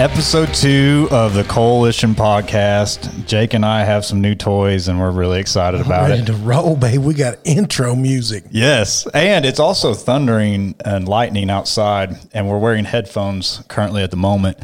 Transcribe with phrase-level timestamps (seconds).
[0.00, 3.26] episode two of the Coalition podcast.
[3.26, 6.14] Jake and I have some new toys, and we're really excited about it.
[6.14, 6.26] Ready it.
[6.26, 7.02] to roll, babe.
[7.02, 8.44] We got intro music.
[8.50, 14.16] Yes, and it's also thundering and lightning outside, and we're wearing headphones currently at the
[14.16, 14.56] moment.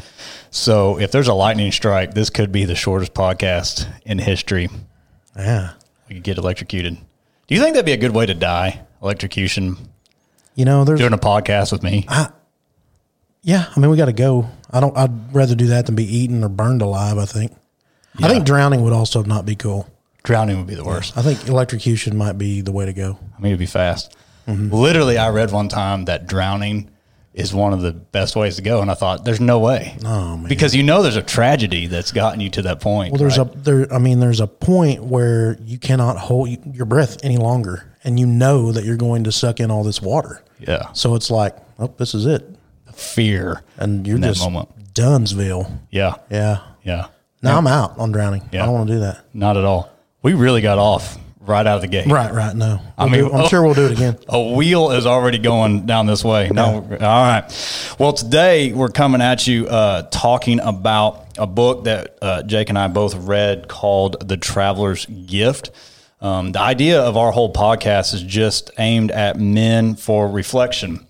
[0.49, 4.69] So if there's a lightning strike, this could be the shortest podcast in history.
[5.35, 5.73] Yeah.
[6.09, 6.97] We could get electrocuted.
[7.45, 8.81] Do you think that'd be a good way to die?
[9.03, 9.77] Electrocution,
[10.55, 12.07] You know, there's doing a podcast with me.
[13.47, 13.71] Yeah.
[13.73, 14.49] I mean, we got to go.
[14.69, 14.95] I don't.
[14.97, 17.17] I'd rather do that than be eaten or burned alive.
[17.17, 17.53] I think.
[18.19, 19.87] I think drowning would also not be cool.
[20.23, 21.17] Drowning would be the worst.
[21.17, 23.17] I think electrocution might be the way to go.
[23.37, 24.15] I mean, it'd be fast.
[24.47, 24.73] Mm-hmm.
[24.73, 26.89] Literally, I read one time that drowning
[27.33, 30.35] is one of the best ways to go, and I thought, "There's no way." Oh,
[30.35, 30.49] man.
[30.49, 33.13] Because you know, there's a tragedy that's gotten you to that point.
[33.13, 33.55] Well, there's right?
[33.55, 33.93] a there.
[33.93, 38.25] I mean, there's a point where you cannot hold your breath any longer, and you
[38.25, 40.43] know that you're going to suck in all this water.
[40.59, 42.43] yeah So it's like, oh, this is it,
[42.97, 44.69] fear, and you're in that just moment.
[44.93, 45.71] Dunsville.
[45.91, 46.59] Yeah, Yeah.
[46.83, 47.07] yeah,
[47.41, 48.49] Now I'm out on drowning.
[48.51, 48.63] Yeah.
[48.63, 49.19] I don't want to do that.
[49.33, 49.89] not at all.
[50.23, 52.07] We really got off right out of the gate.
[52.07, 52.53] Right, right.
[52.55, 53.47] No, We'll mean, do- I'm oh.
[53.47, 54.17] sure we'll do it again.
[54.27, 56.49] A wheel is already going down this way.
[56.49, 57.95] No, all right.
[57.99, 62.77] Well, today we're coming at you uh, talking about a book that uh, Jake and
[62.77, 65.71] I both read called The Traveler's Gift.
[66.19, 71.05] Um, the idea of our whole podcast is just aimed at men for reflection.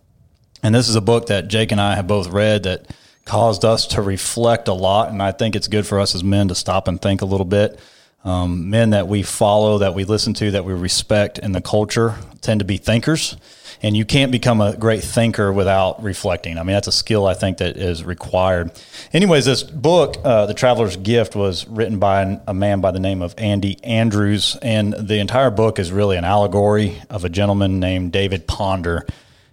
[0.63, 2.88] And this is a book that Jake and I have both read that
[3.25, 5.09] caused us to reflect a lot.
[5.09, 7.45] And I think it's good for us as men to stop and think a little
[7.45, 7.80] bit.
[8.23, 12.16] Um, men that we follow, that we listen to, that we respect in the culture
[12.41, 13.38] tend to be thinkers.
[13.83, 16.58] And you can't become a great thinker without reflecting.
[16.58, 18.71] I mean, that's a skill I think that is required.
[19.14, 22.99] Anyways, this book, uh, The Traveler's Gift, was written by an, a man by the
[22.99, 24.58] name of Andy Andrews.
[24.64, 29.05] And the entire book is really an allegory of a gentleman named David Ponder.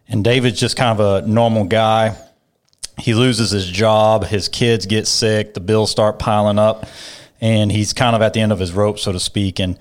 [0.08, 2.16] And David's just kind of a normal guy.
[2.98, 6.86] He loses his job, his kids get sick, the bills start piling up,
[7.40, 9.58] and he's kind of at the end of his rope, so to speak.
[9.58, 9.78] And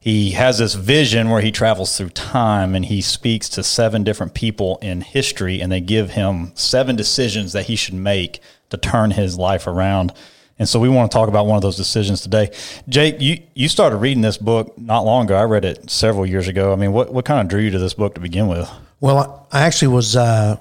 [0.00, 4.34] he has this vision where he travels through time and he speaks to seven different
[4.34, 8.40] people in history, and they give him seven decisions that he should make
[8.70, 10.12] to turn his life around.
[10.58, 12.50] And so we want to talk about one of those decisions today.
[12.88, 15.36] Jake, you, you started reading this book not long ago.
[15.36, 16.72] I read it several years ago.
[16.72, 18.68] I mean, what, what kind of drew you to this book to begin with?
[19.00, 20.16] Well, I, actually was.
[20.16, 20.56] Uh,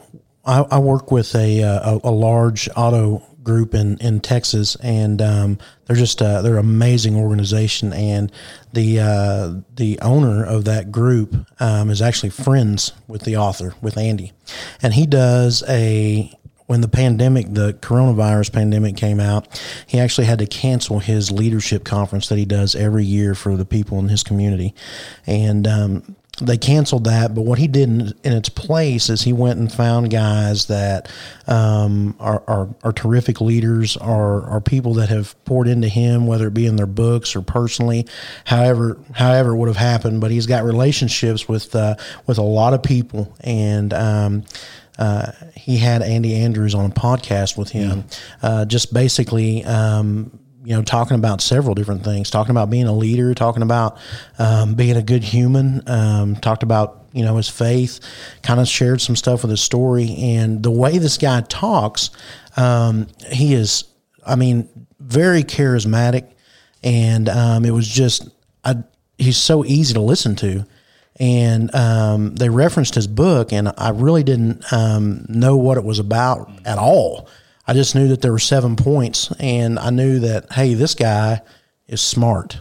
[0.45, 5.21] I, I work with a, uh, a a large auto group in, in Texas, and
[5.21, 7.93] um, they're just uh, they're an amazing organization.
[7.93, 8.31] And
[8.73, 13.97] the uh, the owner of that group um, is actually friends with the author with
[13.97, 14.33] Andy,
[14.83, 16.31] and he does a
[16.67, 19.47] when the pandemic, the coronavirus pandemic came out,
[19.87, 23.63] he actually had to cancel his leadership conference that he does every year for the
[23.63, 24.75] people in his community.
[25.25, 29.33] And um, they canceled that, but what he did in, in its place is he
[29.33, 31.11] went and found guys that
[31.47, 36.47] um, are, are, are terrific leaders, are, are people that have poured into him, whether
[36.47, 38.05] it be in their books or personally,
[38.45, 40.21] however however it would have happened.
[40.21, 41.95] But he's got relationships with uh,
[42.27, 44.43] with a lot of people, and um,
[44.99, 48.05] uh, he had Andy Andrews on a podcast with him,
[48.41, 50.37] uh, just basically, um,
[50.67, 53.97] you know, talking about several different things, talking about being a leader, talking about
[54.37, 58.01] um, being a good human, um, talked about you know his faith,
[58.43, 62.09] kind of shared some stuff with his story, and the way this guy talks,
[62.57, 63.85] um, he is,
[64.25, 64.67] I mean,
[64.99, 66.29] very charismatic,
[66.83, 68.27] and um, it was just,
[68.65, 68.75] I,
[69.17, 70.65] he's so easy to listen to.
[71.17, 75.97] And um, they referenced his book, and I really didn't um, know what it was
[75.97, 77.29] about at all.
[77.67, 81.41] I just knew that there were seven points, and I knew that hey, this guy
[81.87, 82.59] is smart.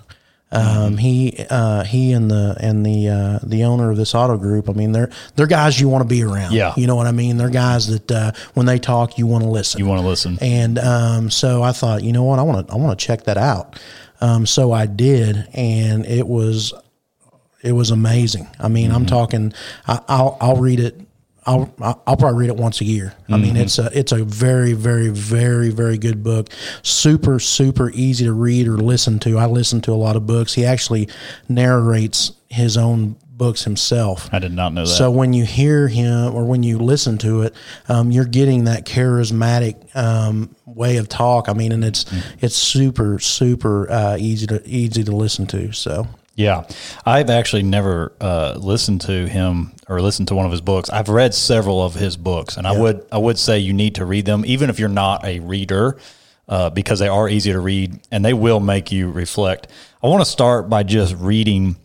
[0.52, 4.70] Um, he uh, he and the and the uh, the owner of this auto group.
[4.70, 6.52] I mean, they're they're guys you want to be around.
[6.52, 6.72] Yeah.
[6.76, 7.36] you know what I mean.
[7.36, 9.80] They're guys that uh, when they talk, you want to listen.
[9.80, 10.38] You want to listen?
[10.40, 13.24] And um, so I thought, you know what, I want to I want to check
[13.24, 13.78] that out.
[14.20, 16.72] Um, so I did, and it was
[17.62, 18.46] it was amazing.
[18.60, 19.52] I mean, I'm talking.
[19.86, 21.00] I, I'll I'll read it.
[21.46, 23.14] I'll I'll probably read it once a year.
[23.28, 26.50] I mean, it's a it's a very very very very good book.
[26.82, 29.38] Super super easy to read or listen to.
[29.38, 30.54] I listen to a lot of books.
[30.54, 31.08] He actually
[31.48, 34.28] narrates his own books himself.
[34.32, 34.92] I did not know that.
[34.92, 37.54] So when you hear him or when you listen to it,
[37.88, 41.48] um, you're getting that charismatic um, way of talk.
[41.48, 42.06] I mean, and it's
[42.40, 45.72] it's super super uh, easy to easy to listen to.
[45.72, 46.66] So Yeah,
[47.06, 50.90] I've actually never uh, listened to him or listened to one of his books.
[50.90, 54.04] I've read several of his books, and I would I would say you need to
[54.04, 55.96] read them, even if you're not a reader,
[56.46, 59.68] uh, because they are easy to read and they will make you reflect.
[60.02, 61.76] I want to start by just reading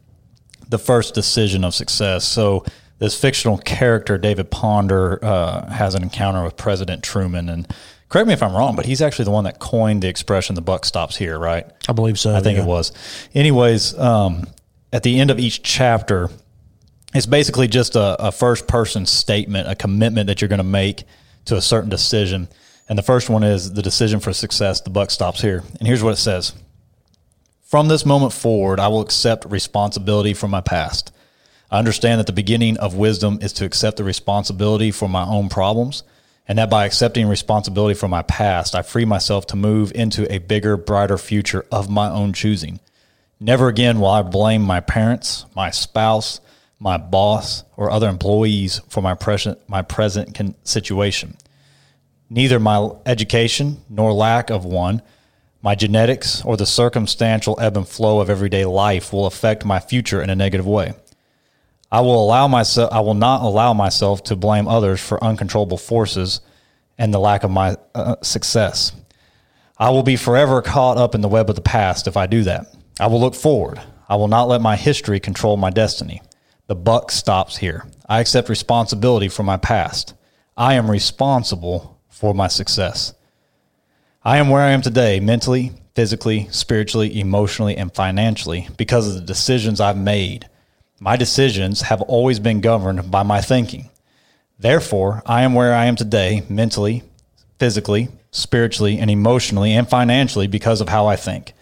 [0.67, 2.25] the first decision of success.
[2.25, 2.65] So
[2.99, 7.67] this fictional character, David Ponder, uh, has an encounter with President Truman, and
[8.11, 10.61] correct me if I'm wrong, but he's actually the one that coined the expression "the
[10.61, 11.65] buck stops here," right?
[11.87, 12.35] I believe so.
[12.35, 12.63] I think yeah.
[12.63, 12.91] it was.
[13.33, 14.47] Anyways, um,
[14.93, 16.29] at the end of each chapter,
[17.13, 21.05] it's basically just a, a first person statement, a commitment that you're going to make
[21.45, 22.47] to a certain decision.
[22.89, 24.81] And the first one is the decision for success.
[24.81, 25.63] The buck stops here.
[25.79, 26.53] And here's what it says
[27.63, 31.13] From this moment forward, I will accept responsibility for my past.
[31.71, 35.47] I understand that the beginning of wisdom is to accept the responsibility for my own
[35.47, 36.03] problems,
[36.47, 40.39] and that by accepting responsibility for my past, I free myself to move into a
[40.39, 42.79] bigger, brighter future of my own choosing.
[43.39, 46.39] Never again will I blame my parents, my spouse,
[46.79, 51.37] my boss, or other employees for my present my present con- situation.
[52.29, 55.01] Neither my education nor lack of one,
[55.61, 60.21] my genetics, or the circumstantial ebb and flow of everyday life will affect my future
[60.21, 60.93] in a negative way.
[61.91, 66.39] I will allow myself I will not allow myself to blame others for uncontrollable forces
[66.97, 68.93] and the lack of my uh, success.
[69.77, 72.43] I will be forever caught up in the web of the past if I do
[72.43, 72.67] that.
[72.99, 73.81] I will look forward.
[74.07, 76.21] I will not let my history control my destiny.
[76.67, 77.85] The buck stops here.
[78.07, 80.13] I accept responsibility for my past.
[80.55, 83.13] I am responsible for my success.
[84.23, 89.21] I am where I am today mentally, physically, spiritually, emotionally, and financially because of the
[89.21, 90.47] decisions I've made.
[91.03, 93.89] My decisions have always been governed by my thinking.
[94.59, 97.01] Therefore, I am where I am today mentally,
[97.57, 101.53] physically, spiritually, and emotionally and financially because of how I think.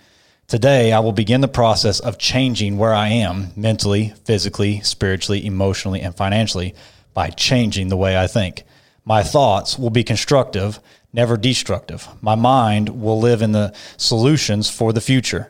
[0.50, 6.02] Today, I will begin the process of changing where I am mentally, physically, spiritually, emotionally,
[6.02, 6.76] and financially
[7.14, 8.64] by changing the way I think.
[9.06, 10.82] My thoughts will be constructive,
[11.14, 12.10] never destructive.
[12.20, 15.50] My mind will live in the solutions for the future.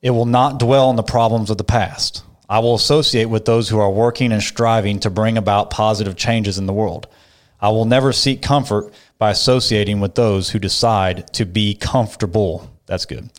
[0.00, 2.22] It will not dwell on the problems of the past.
[2.48, 6.58] I will associate with those who are working and striving to bring about positive changes
[6.58, 7.08] in the world.
[7.60, 12.70] I will never seek comfort by associating with those who decide to be comfortable.
[12.86, 13.30] That's good.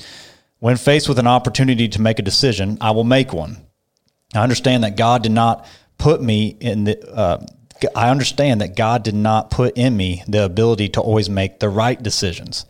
[0.60, 3.58] When faced with an opportunity to make a decision, I will make one.
[4.34, 5.66] I understand that God did not
[5.98, 7.10] put me in the.
[7.10, 7.46] Uh,
[7.96, 11.70] I understand that God did not put in me the ability to always make the
[11.70, 12.66] right decisions.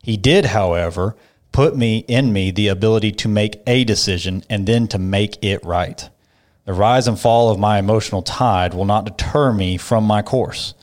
[0.00, 1.16] He did, however,
[1.54, 5.64] put me in me the ability to make a decision and then to make it
[5.64, 6.10] right.
[6.64, 10.74] The rise and fall of my emotional tide will not deter me from my course.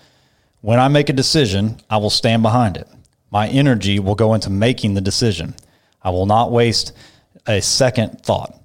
[0.62, 2.88] When I make a decision, I will stand behind it.
[3.32, 5.56] My energy will go into making the decision.
[6.02, 6.94] I will not waste
[7.46, 8.58] a second thought.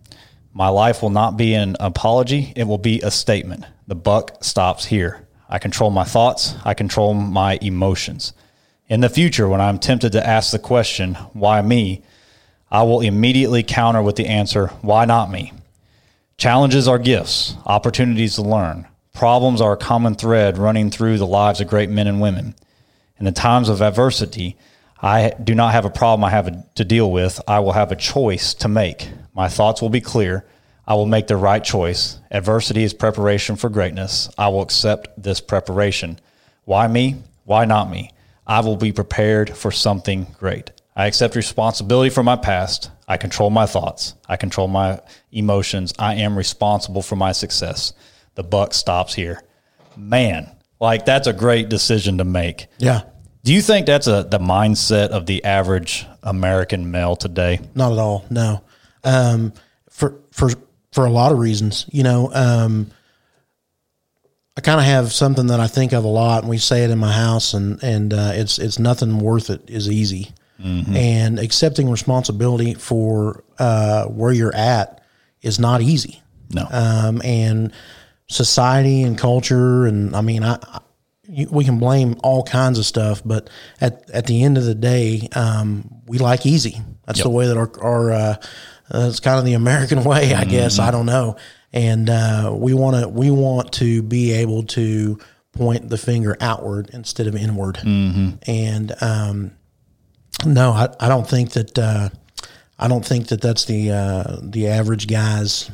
[0.55, 3.65] My life will not be an apology, it will be a statement.
[3.89, 5.27] The buck stops here.
[5.49, 8.33] I control my thoughts, I control my emotions.
[8.89, 12.03] In the future, when I'm tempted to ask the question, why me?
[12.71, 15.53] I will immediately counter with the answer, why not me?
[16.39, 18.87] Challenges are gifts, opportunities to learn.
[19.13, 22.55] Problems are a common thread running through the lives of great men and women.
[23.19, 24.57] In the times of adversity,
[25.03, 27.41] I do not have a problem I have to deal with.
[27.49, 29.09] I will have a choice to make.
[29.35, 30.45] My thoughts will be clear.
[30.87, 32.21] I will make the right choice.
[32.31, 34.29] Adversity is preparation for greatness.
[34.39, 36.21] I will accept this preparation.
[36.67, 37.17] Why me?
[37.45, 38.13] Why not me?
[38.47, 40.71] I will be prepared for something great.
[40.95, 42.91] I accept responsibility for my past.
[43.09, 44.15] I control my thoughts.
[44.29, 45.01] I control my
[45.31, 45.93] emotions.
[45.99, 47.93] I am responsible for my success.
[48.35, 49.43] The buck stops here.
[49.97, 50.51] Man,
[50.81, 52.67] like that's a great decision to make.
[52.79, 53.03] Yeah.
[53.45, 57.61] Do you think that's a the mindset of the average American male today?
[57.75, 58.25] Not at all.
[58.31, 58.65] No.
[59.05, 59.53] Um,
[59.91, 60.51] for for
[60.93, 62.31] for a lot of reasons, you know.
[62.33, 62.91] Um,
[64.57, 66.91] I kind of have something that I think of a lot, and we say it
[66.91, 70.33] in my house, and and uh, it's it's nothing worth it is easy,
[70.97, 75.03] and accepting responsibility for uh, where you're at
[75.43, 76.23] is not easy.
[76.51, 76.67] No.
[76.71, 77.73] Um, and
[78.29, 80.81] society and culture, and I mean, I, I
[81.51, 85.29] we can blame all kinds of stuff, but at at the end of the day,
[85.35, 86.81] um, we like easy.
[87.05, 88.37] That's the way that our our uh,
[88.95, 90.79] uh, it's kind of the American way, I guess.
[90.79, 91.37] I don't know,
[91.73, 95.19] and uh, we want to we want to be able to
[95.53, 97.79] point the finger outward instead of inward.
[97.83, 99.53] And um,
[100.45, 102.09] no, I, I don't think that uh,
[102.79, 105.71] I don't think that that's the uh, the average guy's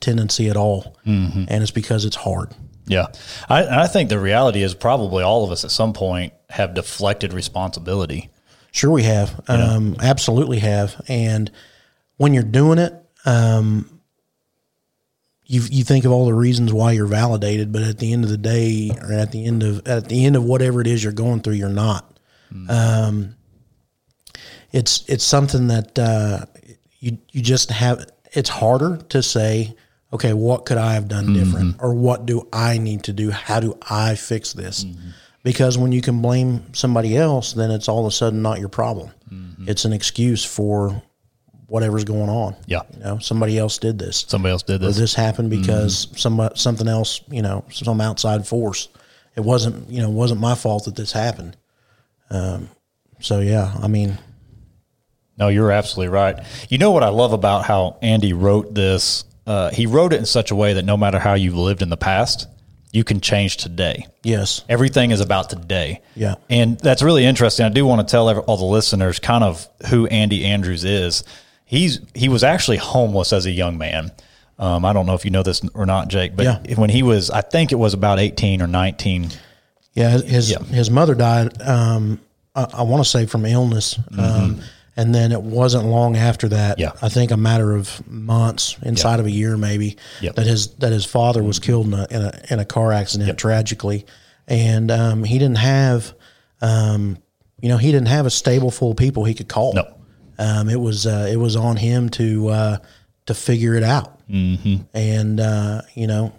[0.00, 2.54] tendency at all, and it's because it's hard.
[2.88, 3.06] Yeah.
[3.48, 7.32] I, I think the reality is probably all of us at some point have deflected
[7.32, 8.30] responsibility.
[8.72, 9.40] Sure, we have.
[9.48, 11.00] Um, absolutely have.
[11.08, 11.50] And
[12.16, 13.97] when you're doing it, um,
[15.48, 18.30] you you think of all the reasons why you're validated, but at the end of
[18.30, 21.12] the day, or at the end of at the end of whatever it is you're
[21.12, 22.20] going through, you're not.
[22.68, 23.34] Um,
[24.70, 26.44] it's it's something that uh,
[27.00, 28.06] you you just have.
[28.32, 29.74] It's harder to say,
[30.12, 33.30] okay, what could I have done different, or what do I need to do?
[33.30, 34.84] How do I fix this?
[35.42, 38.68] because when you can blame somebody else, then it's all of a sudden not your
[38.68, 39.10] problem.
[39.32, 39.68] Mm-hmm.
[39.68, 41.02] It's an excuse for
[41.68, 42.56] whatever's going on.
[42.66, 42.80] Yeah.
[42.94, 44.24] You know, somebody else did this.
[44.28, 44.96] Somebody else did Or this.
[44.96, 46.16] this happened because Mm-hmm.
[46.16, 48.88] some something else, you know, some outside force.
[49.36, 51.56] It wasn't, you know, it wasn't my fault that this happened.
[52.30, 52.68] Um,
[53.20, 54.18] so yeah, I mean,
[55.38, 56.36] No, you're absolutely right.
[56.68, 59.24] You know what I love about how Andy wrote this?
[59.46, 61.88] Uh, he wrote it in such a way that no matter how you've lived in
[61.88, 62.46] the past,
[62.92, 64.06] you can change today.
[64.22, 66.00] yes, Everything is about today.
[66.14, 66.34] Yeah.
[66.50, 67.64] And that's really interesting.
[67.66, 71.22] I do want to tell all the listeners kind of who Andy Andrews is.
[71.68, 74.10] He's he was actually homeless as a young man.
[74.58, 76.74] Um, I don't know if you know this or not, Jake, but Yeah.
[76.74, 79.30] when he was, I think it was about 18 or 19.
[79.92, 80.10] yeah.
[80.10, 80.58] His his, Yeah.
[80.64, 81.60] his mother died.
[81.62, 82.20] Um,
[82.56, 83.98] I, I want to say from illness.
[84.18, 84.60] Um,
[84.96, 86.78] and then it wasn't long after that.
[86.78, 86.96] Mm-hmm.
[86.96, 87.06] Yeah.
[87.06, 90.34] I think a matter of months, inside of a year maybe, Yep.
[90.36, 93.38] that his that his father was killed in a in a, in a car accident
[93.38, 94.06] tragically,
[94.48, 96.14] and um, he didn't have,
[96.60, 97.18] um,
[97.60, 99.74] you know, he didn't have a stable full of people he could call.
[99.74, 99.86] No.
[100.38, 102.78] Um, it was uh, it was on him to uh,
[103.26, 104.76] to figure it out, mm-hmm.
[104.94, 106.32] and uh, you know,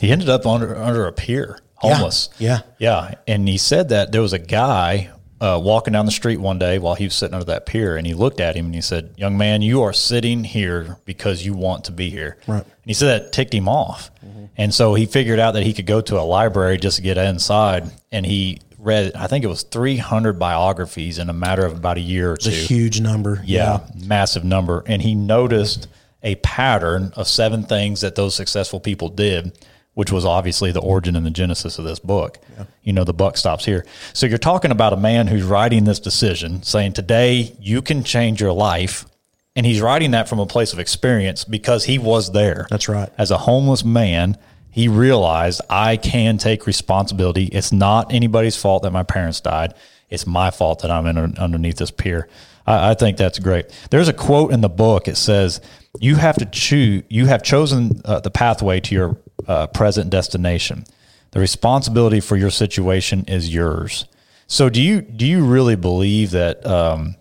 [0.00, 2.30] He ended up under under a pier, homeless.
[2.38, 2.60] yeah.
[2.78, 3.14] yeah.
[3.26, 6.78] And he said that there was a guy uh, walking down the street one day
[6.78, 9.12] while he was sitting under that pier, and he looked at him and he said,
[9.16, 12.62] "Young man, you are sitting here because you want to be here." Right.
[12.64, 14.10] And he said that ticked him off,
[14.56, 17.18] and so he figured out that he could go to a library just to get
[17.18, 21.96] inside, and he read, I think it was 300 biographies in a matter of about
[21.96, 22.50] a year or two.
[22.50, 23.40] a huge number.
[23.44, 24.82] Yeah, massive number.
[24.86, 25.88] And he noticed
[26.22, 29.58] a pattern of seven things that those successful people did,
[29.94, 32.38] which was obviously the origin and the genesis of this book.
[32.82, 33.84] You know, the buck stops here.
[34.12, 38.40] So you're talking about a man who's writing this decision saying, Today you can change
[38.40, 39.06] your life.
[39.54, 42.66] And he's writing that from a place of experience because he was there.
[42.70, 43.10] That's right.
[43.18, 44.38] As a homeless man,
[44.72, 47.44] he realized I can take responsibility.
[47.44, 49.74] It's not anybody's fault that my parents died.
[50.08, 52.26] It's my fault that I'm in, underneath this pier.
[52.66, 53.66] I, I think that's great.
[53.90, 55.08] There's a quote in the book.
[55.08, 55.60] It says,
[56.00, 57.02] "You have to choose.
[57.10, 60.84] You have chosen uh, the pathway to your uh, present destination.
[61.32, 64.06] The responsibility for your situation is yours."
[64.46, 67.16] So, do you do you really believe that um,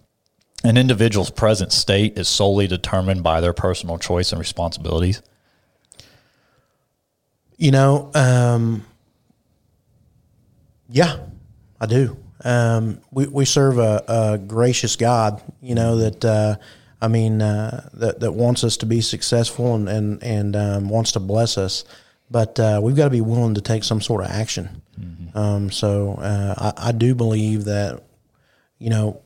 [0.64, 5.22] an individual's present state is solely determined by their personal choice and responsibilities?
[7.62, 8.84] You know, um,
[10.90, 11.20] yeah,
[11.80, 12.18] I do.
[12.44, 16.56] Um, we, we serve a, a gracious God, you know, that, uh,
[17.00, 21.12] I mean, uh, that, that wants us to be successful and, and, and um, wants
[21.12, 21.86] to bless us.
[22.32, 24.82] But uh, we've got to be willing to take some sort of action.
[25.36, 28.02] Um, so uh, I, I do believe that,
[28.80, 29.22] you know,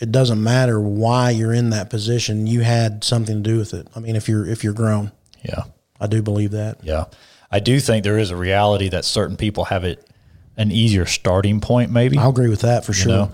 [0.00, 2.46] it doesn't matter why you're in that position.
[2.46, 3.86] You had something to do with it.
[3.94, 5.64] I mean, if you're if you're grown, Yeah.
[6.00, 6.82] I do believe that.
[6.82, 7.04] Yeah.
[7.50, 10.06] I do think there is a reality that certain people have it
[10.56, 12.18] an easier starting point, maybe.
[12.18, 13.12] I'll agree with that for sure.
[13.12, 13.32] know?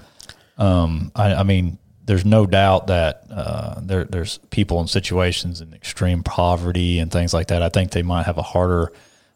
[0.59, 5.73] Um, I, I mean, there's no doubt that uh, there, there's people in situations in
[5.73, 7.63] extreme poverty and things like that.
[7.63, 8.93] I think they might have a harder,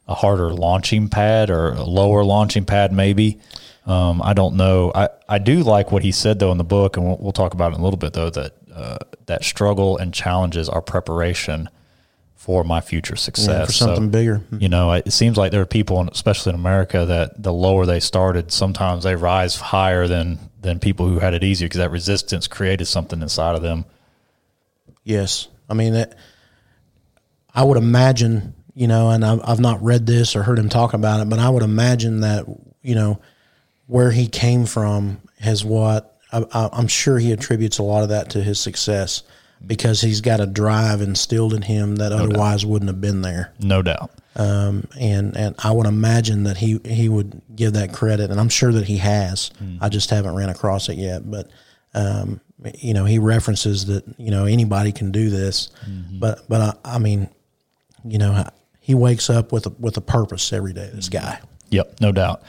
[0.08, 3.40] a harder launching pad or a lower launching pad, maybe.
[3.86, 4.90] Um, I don't know.
[4.94, 7.54] I, I do like what he said though in the book, and we'll, we'll talk
[7.54, 8.30] about it in a little bit though.
[8.30, 11.68] That uh, that struggle and challenges are preparation
[12.36, 13.48] for my future success.
[13.48, 14.42] Yeah, for something bigger.
[14.56, 17.98] You know, it seems like there are people, especially in America, that the lower they
[17.98, 22.46] started, sometimes they rise higher than than people who had it easier because that resistance
[22.46, 23.84] created something inside of them.
[25.02, 26.16] Yes, I mean that.
[27.54, 30.92] I would imagine, you know, and I've, I've not read this or heard him talk
[30.92, 32.44] about it, but I would imagine that,
[32.82, 33.18] you know,
[33.86, 38.10] where he came from has what I, I, I'm sure he attributes a lot of
[38.10, 39.22] that to his success
[39.64, 43.52] because he's got a drive instilled in him that otherwise wouldn't have been there.
[43.60, 44.10] No doubt.
[44.34, 48.50] Um, and and I would imagine that he he would give that credit, and I'm
[48.50, 49.50] sure that he has.
[49.80, 51.48] I just haven't ran across it yet, but
[51.94, 52.40] um,
[52.78, 55.70] you know, he references that you know anybody can do this,
[56.20, 57.28] but but I, I mean,
[58.04, 58.44] you know,
[58.80, 60.90] he wakes up with a, with a purpose every day.
[60.92, 62.42] This guy, Yep, no doubt.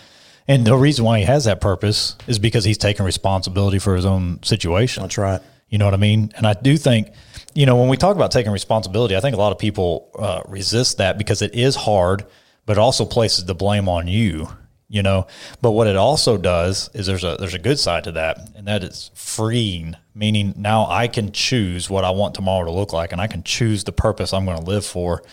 [0.50, 4.06] And the reason why he has that purpose is because he's taking responsibility for his
[4.06, 5.04] own situation.
[5.04, 5.42] that's right.
[5.70, 6.32] You know what I mean?
[6.36, 7.12] And I do think,
[7.54, 10.42] you know, when we talk about taking responsibility, I think a lot of people uh,
[10.48, 12.26] resist that because it is hard,
[12.66, 14.50] but also places the blame on you.
[14.90, 15.28] You know,
[15.62, 18.68] but what it also does is there's a there's a good side to that, and
[18.68, 19.98] that is freeing.
[20.16, 23.44] Meaning now I can choose what I want tomorrow to look like, and I can
[23.44, 25.24] choose the purpose I'm going to live for.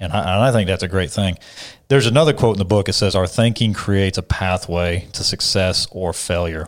[0.00, 1.38] And I, and I think that's a great thing.
[1.86, 2.88] There's another quote in the book.
[2.88, 6.66] It says, "Our thinking creates a pathway to success or failure."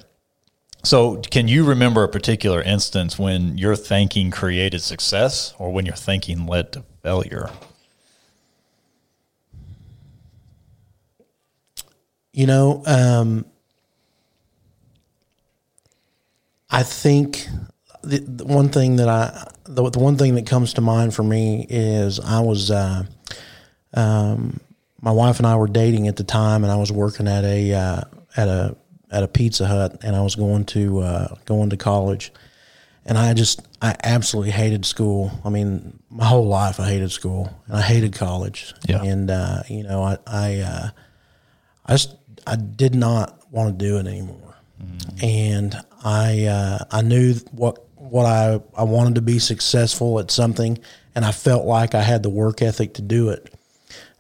[0.87, 5.97] So, can you remember a particular instance when your thinking created success or when your
[5.97, 7.51] thinking led to failure?
[12.33, 13.47] You know, um,
[16.71, 17.49] I think
[18.05, 21.25] the, the one thing that I the, the one thing that comes to mind for
[21.25, 23.03] me is I was uh,
[23.93, 24.61] um,
[25.01, 27.73] my wife and I were dating at the time, and I was working at a
[27.75, 28.01] uh,
[28.37, 28.77] at a
[29.11, 32.33] at a Pizza Hut, and I was going to uh, going to college,
[33.05, 35.31] and I just I absolutely hated school.
[35.45, 38.75] I mean, my whole life I hated school, and I hated college.
[38.89, 39.03] Yeah.
[39.03, 40.89] and uh, you know I I uh,
[41.87, 44.55] I just I did not want to do it anymore,
[45.23, 50.79] and I uh, I knew what what I I wanted to be successful at something,
[51.15, 53.53] and I felt like I had the work ethic to do it.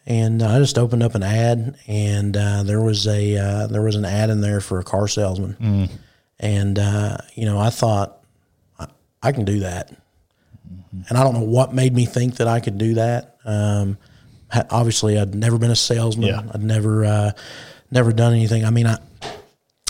[0.06, 3.96] And I just opened up an ad, and uh, there was a uh, there was
[3.96, 5.90] an ad in there for a car salesman,
[6.38, 8.20] and uh, you know I thought
[8.78, 8.86] I,
[9.20, 9.90] I can do that,
[11.08, 13.36] and I don't know what made me think that I could do that.
[13.44, 13.98] Um,
[14.70, 16.28] obviously, I'd never been a salesman.
[16.28, 16.42] Yeah.
[16.52, 17.32] I'd never uh,
[17.90, 18.64] never done anything.
[18.64, 18.98] I mean, I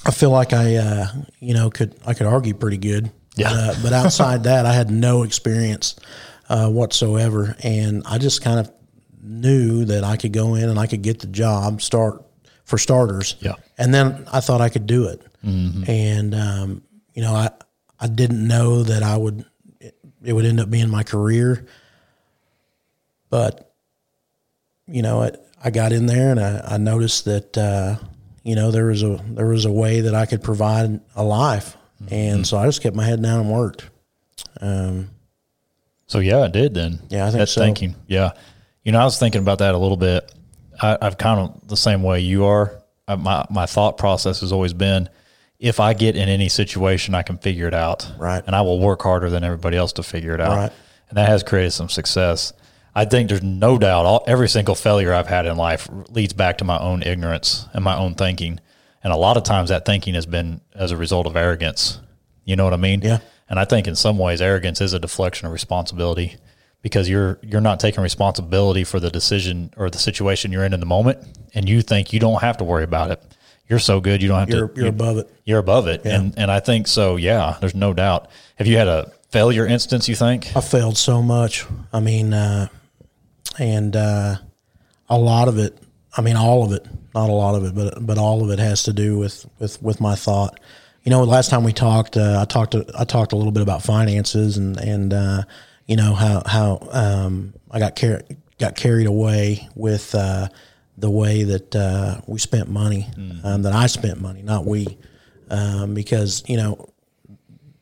[0.07, 1.07] I feel like I uh,
[1.41, 3.11] you know could I could argue pretty good.
[3.37, 3.51] Yeah.
[3.51, 5.97] But, uh, but outside that, I had no experience
[6.49, 8.73] uh, whatsoever, and I just kind of
[9.27, 12.23] knew that I could go in and I could get the job start
[12.65, 13.37] for starters.
[13.41, 13.55] Yeah.
[13.79, 16.83] And then I thought I could do it, and um,
[17.15, 17.51] you know I
[18.01, 19.45] I didn't know that I would
[19.81, 21.67] it, would end up being my career,
[23.31, 23.73] but
[24.89, 27.97] you know, it, I got in there and I, I noticed that uh,
[28.43, 31.77] you know there was a there was a way that I could provide a life,
[32.11, 33.89] and so I just kept my head down and worked.
[34.61, 35.11] Um,
[36.07, 37.01] So yeah, I did then.
[37.09, 37.61] Yeah, I think that's so.
[37.61, 37.95] thinking.
[38.07, 38.33] Yeah,
[38.87, 40.33] you know, I was thinking about that a little bit.
[40.81, 42.81] I, I've kind of the same way you are.
[43.09, 45.09] I, my my thought process has always been,
[45.59, 48.09] if I get in any situation, I can figure it out.
[48.17, 48.45] Right.
[48.47, 50.57] and I will work harder than everybody else to figure it out.
[50.57, 50.73] Right.
[51.09, 52.53] and that has created some success.
[52.95, 54.07] I think there's no doubt.
[54.07, 57.83] All, every single failure I've had in life leads back to my own ignorance and
[57.83, 58.61] my own thinking,
[59.03, 61.99] and a lot of times that thinking has been as a result of arrogance.
[62.45, 63.03] You know what I mean?
[63.03, 63.19] Yeah.
[63.49, 66.37] And I think in some ways arrogance is a deflection of responsibility
[66.83, 70.81] because you're you're not taking responsibility for the decision or the situation you're in in
[70.81, 71.19] the moment
[71.55, 73.23] and you think you don't have to worry about it.
[73.69, 75.31] You're so good you don't have you're to you're above it.
[75.45, 76.05] you're above it.
[76.05, 78.29] And and I think so yeah, there's no doubt.
[78.57, 80.57] Have you had a failure instance you think?
[80.57, 81.67] I failed so much.
[81.93, 82.69] I mean, uh,
[83.59, 84.37] and uh,
[85.09, 85.77] a lot of it.
[86.17, 86.87] I mean, all of it.
[87.15, 89.83] Not a lot of it, but but all of it has to do with with
[89.83, 90.61] with my thought.
[91.03, 93.63] You know, last time we talked, uh, I talked to, I talked a little bit
[93.63, 95.43] about finances and and uh,
[95.87, 98.23] you know how how um, I got car-
[98.59, 100.49] got carried away with uh,
[100.99, 103.07] the way that uh, we spent money,
[103.45, 104.97] um, that I spent money, not we,
[105.51, 106.89] um, because you know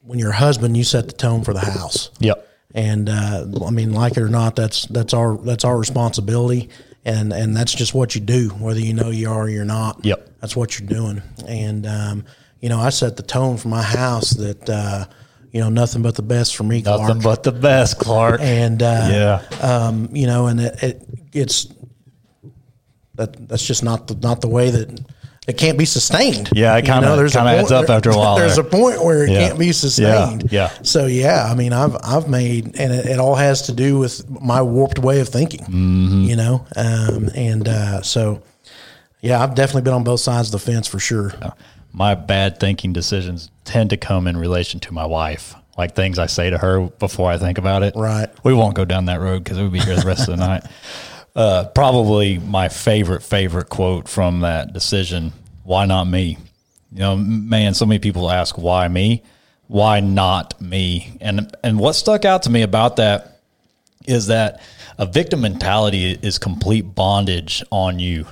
[0.03, 2.47] when you're a husband, you set the tone for the house Yep.
[2.75, 6.69] and uh, I mean, like it or not, that's that's our that's our responsibility,
[7.05, 10.05] and and that's just what you do, whether you know you are or you're not.
[10.05, 10.40] Yep.
[10.40, 12.25] that's what you're doing, and um,
[12.61, 15.07] you know, I set the tone for my house that uh,
[15.55, 18.40] you know nothing but the best for me, Clark, Nothing but the best, Clark.
[18.43, 19.59] and uh, yeah.
[19.67, 21.69] um, you know, and it, it it's
[23.14, 25.01] that that's just not the not the way that.
[25.47, 26.49] It can't be sustained.
[26.55, 28.64] Yeah, it You know, kinda- there's a kinda adds up after a while There's there.
[28.64, 29.47] a point where it Yeah.
[29.49, 30.49] can't be sustained.
[30.51, 30.83] Yeah, yeah.
[30.85, 34.25] So yeah, I mean, I've I've made, and it, it all has to do with
[34.40, 35.61] my warped way of thinking.
[35.61, 36.25] Mm-hmm.
[36.31, 38.40] You know, um, and uh, so
[39.21, 41.35] yeah, I've definitely been on both sides of the fence for sure.
[41.94, 46.26] My bad thinking decisions tend to come in relation to my wife, like things I
[46.26, 47.94] say to her before I think about it.
[47.94, 48.28] Right.
[48.42, 50.64] We won't go down that road because we'll be here the rest of the night.
[51.37, 55.33] Uh, probably my favorite, favorite quote from that decision
[55.64, 56.38] why not me?
[56.92, 59.24] You know, man, so many people ask, why me?
[59.66, 61.16] Why not me?
[61.20, 63.40] And, and what stuck out to me about that
[64.07, 64.62] is that
[64.98, 68.26] a victim mentality is complete bondage on you,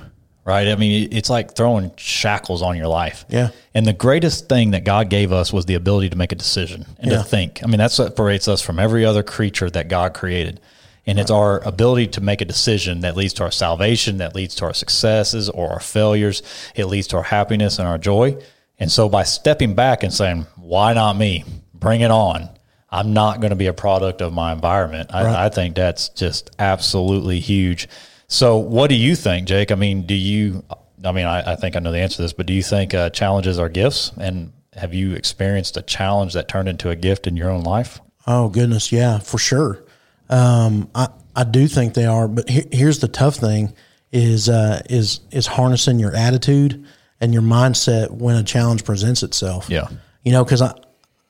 [0.45, 0.67] right?
[0.67, 3.25] I mean, it's like throwing shackles on your life.
[3.29, 3.49] Yeah.
[3.73, 6.85] And the greatest thing that God gave us was the ability to make a decision
[6.99, 7.17] and Yeah.
[7.19, 7.61] to think.
[7.63, 10.59] I mean, that separates us from every other creature that God created.
[11.05, 14.55] And it's our ability to make a decision that leads to our salvation, that leads
[14.55, 16.41] to our successes or our failures.
[16.75, 18.37] It leads to our happiness and our joy.
[18.79, 21.43] And so by stepping back and saying, why not me?
[21.73, 22.49] Bring it on.
[22.89, 25.09] I'm not going to be a product of my environment.
[25.13, 27.87] I, I think that's just absolutely huge.
[28.33, 29.71] So, what do you think, Jake?
[29.71, 30.63] I mean, do you?
[31.05, 32.95] I mean, I, I think I know the answer to this, but do you think
[32.95, 34.11] uh, challenges are gifts?
[34.17, 37.99] And have you experienced a challenge that turned into a gift in your own life?
[38.25, 39.83] Oh goodness, yeah, for sure.
[40.29, 43.71] Um, I I do think they are, but he, here's the tough thing:
[44.11, 46.83] is uh, is is harnessing your attitude
[47.21, 49.69] and your mindset when a challenge presents itself.
[49.69, 49.89] Yeah.
[50.23, 50.73] you know, because I,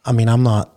[0.05, 0.73] I mean, I'm not,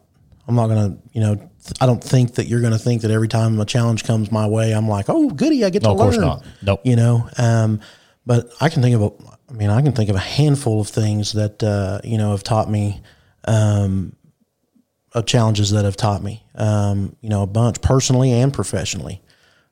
[0.49, 1.51] I'm not gonna, you know,
[1.81, 4.73] I don't think that you're gonna think that every time a challenge comes my way,
[4.73, 6.27] I'm like, oh, goody, I get No, to of course learn.
[6.27, 6.45] not.
[6.63, 6.81] Nope.
[6.85, 7.81] You know, um,
[8.25, 9.11] but I can think of a,
[9.51, 12.43] I mean, I can think of a handful of things that uh, you know have
[12.43, 13.01] taught me
[13.47, 14.15] um,
[15.13, 19.23] of challenges that have taught me, um, you know, a bunch personally and professionally.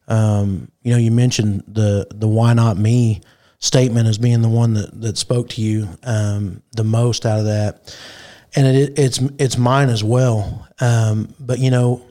[0.06, 3.20] Um, you know, you mentioned the the why not me
[3.58, 7.46] statement as being the one that, that spoke to you um, the most out of
[7.46, 7.96] that,
[8.54, 10.66] and it, it's it's mine as well.
[10.80, 12.04] Um, but you know,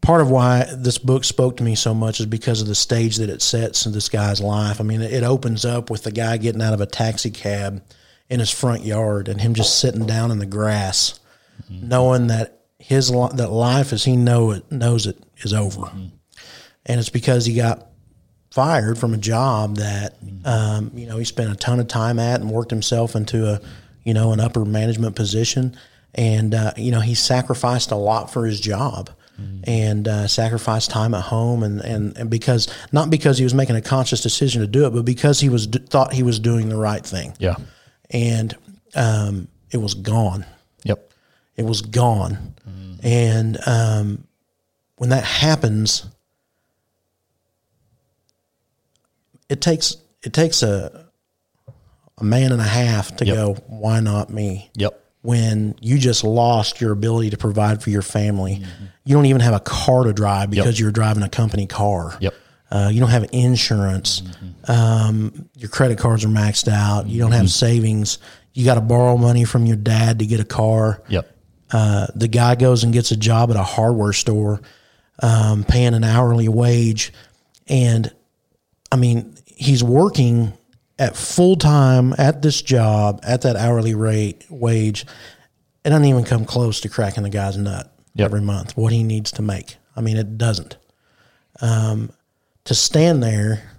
[0.00, 3.16] part of why this book spoke to me so much is because of the stage
[3.16, 4.80] that it sets in this guy's life.
[4.80, 7.82] I mean, it opens up with the guy getting out of a taxi cab
[8.28, 11.20] in his front yard and him just sitting down in the grass,
[11.70, 11.88] mm-hmm.
[11.88, 16.06] knowing that his that life as he know it knows it is over, mm-hmm.
[16.86, 17.88] and it's because he got
[18.50, 20.46] fired from a job that mm-hmm.
[20.46, 23.60] um, you know he spent a ton of time at and worked himself into a
[24.04, 25.76] you know an upper management position,
[26.14, 29.10] and uh, you know he sacrificed a lot for his job
[29.64, 33.76] and uh, sacrificed time at home, and, and and because not because he was making
[33.76, 36.76] a conscious decision to do it, but because he was thought he was doing the
[36.76, 37.34] right thing.
[37.38, 37.56] Yeah,
[38.10, 38.54] and
[38.94, 40.44] um, it was gone.
[40.84, 41.12] Yep,
[41.56, 43.04] it was gone, mm.
[43.04, 44.24] and um,
[44.96, 46.06] when that happens,
[49.48, 51.06] it takes it takes a
[52.18, 53.34] a man and a half to yep.
[53.34, 53.54] go.
[53.66, 54.70] Why not me?
[54.74, 58.56] Yep when you just lost your ability to provide for your family.
[58.56, 58.84] Mm-hmm.
[59.04, 60.78] You don't even have a car to drive because yep.
[60.78, 62.16] you're driving a company car.
[62.20, 62.34] Yep.
[62.70, 64.22] Uh, you don't have insurance.
[64.22, 64.70] Mm-hmm.
[64.70, 67.06] Um, your credit cards are maxed out.
[67.06, 67.48] You don't have mm-hmm.
[67.48, 68.18] savings.
[68.52, 71.02] You got to borrow money from your dad to get a car.
[71.08, 71.28] Yep.
[71.70, 74.60] Uh, the guy goes and gets a job at a hardware store,
[75.22, 77.12] um, paying an hourly wage,
[77.66, 78.12] and
[78.90, 80.52] I mean he's working
[80.98, 85.06] at full time at this job at that hourly rate wage,
[85.84, 88.26] it doesn't even come close to cracking the guy's nut yep.
[88.26, 88.76] every month.
[88.76, 89.76] What he needs to make.
[89.96, 90.76] I mean, it doesn't.
[91.60, 92.12] Um,
[92.64, 93.70] to stand there,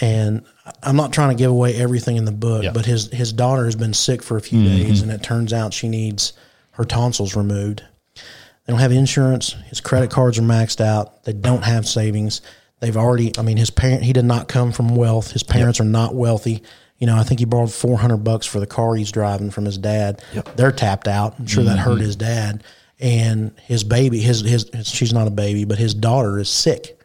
[0.00, 0.44] and
[0.82, 2.74] I'm not trying to give away everything in the book, yep.
[2.74, 4.76] but his his daughter has been sick for a few mm-hmm.
[4.76, 6.32] days, and it turns out she needs
[6.72, 7.82] her tonsils removed.
[8.14, 9.52] They don't have insurance.
[9.66, 11.24] His credit cards are maxed out.
[11.24, 12.40] They don't have savings.
[12.80, 15.32] They've already, I mean, his parent, he did not come from wealth.
[15.32, 15.86] His parents yep.
[15.86, 16.62] are not wealthy.
[16.98, 19.78] You know, I think he borrowed 400 bucks for the car he's driving from his
[19.78, 20.22] dad.
[20.34, 20.56] Yep.
[20.56, 21.38] They're tapped out.
[21.38, 21.76] I'm sure mm-hmm.
[21.76, 22.64] that hurt his dad.
[22.98, 26.98] And his baby, his, his, his, she's not a baby, but his daughter is sick.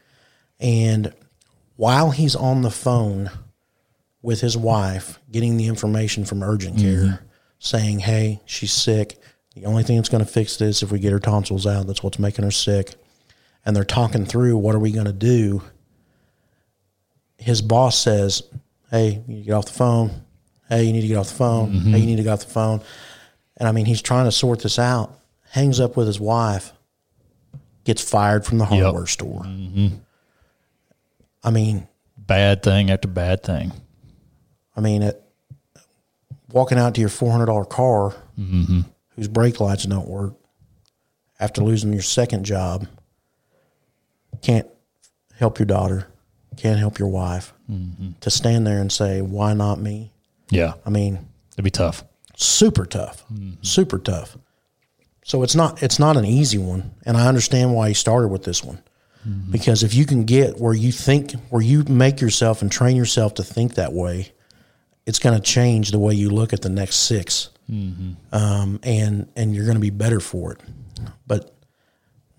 [0.59, 1.13] And
[1.75, 3.29] while he's on the phone
[4.21, 7.25] with his wife, getting the information from urgent care, mm-hmm.
[7.59, 9.19] saying, hey, she's sick.
[9.55, 11.87] The only thing that's going to fix this if we get her tonsils out.
[11.87, 12.95] That's what's making her sick
[13.65, 15.61] and they're talking through what are we going to do.
[17.37, 18.43] His boss says,
[18.91, 20.11] "Hey, you get off the phone.
[20.69, 21.71] Hey, you need to get off the phone.
[21.71, 21.91] Mm-hmm.
[21.91, 22.81] Hey, you need to get off the phone."
[23.57, 25.19] And I mean, he's trying to sort this out.
[25.51, 26.73] Hangs up with his wife.
[27.83, 29.09] Gets fired from the hardware yep.
[29.09, 29.43] store.
[29.43, 29.95] Mm-hmm.
[31.43, 33.71] I mean, bad thing after bad thing.
[34.75, 35.21] I mean, it,
[36.51, 38.81] walking out to your four hundred dollar car, mm-hmm.
[39.15, 40.33] whose brake lights don't work,
[41.39, 42.87] after losing your second job,
[44.45, 44.67] can't
[45.37, 46.07] help your daughter,
[46.55, 48.11] can't help your wife, mm-hmm.
[48.21, 50.11] to stand there and say, "Why not me?"
[50.49, 52.03] Yeah, I mean, it'd be tough,
[52.37, 53.61] super tough, mm-hmm.
[53.61, 54.37] super tough.
[55.23, 58.43] So it's not it's not an easy one, and I understand why he started with
[58.43, 58.81] this one.
[59.27, 59.51] Mm-hmm.
[59.51, 63.33] Because if you can get where you think, where you make yourself and train yourself
[63.35, 64.31] to think that way,
[65.07, 68.11] it's going to change the way you look at the next 6 mm-hmm.
[68.31, 70.59] um, and and you're going to be better for it.
[71.25, 71.54] But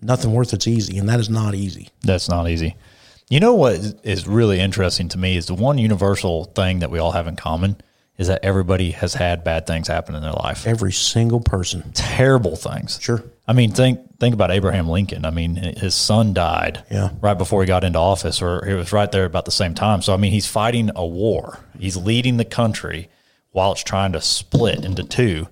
[0.07, 1.89] nothing worth it's easy, and that is not easy.
[2.01, 2.75] That's not easy.
[3.29, 6.97] You know what is really interesting to me is the one universal thing that we
[6.97, 7.75] all have in common
[8.17, 10.65] is that everybody has had bad things happen in their life.
[10.65, 11.91] Every single person.
[11.93, 12.97] Terrible things.
[13.01, 13.23] Sure.
[13.47, 15.25] I mean, think think about Abraham Lincoln.
[15.25, 17.11] I mean, his son died yeah.
[17.21, 20.01] right before he got into office, or it was right there about the same time.
[20.01, 21.59] So, I mean, he's fighting a war.
[21.77, 23.09] He's leading the country
[23.51, 25.47] while it's trying to split into two,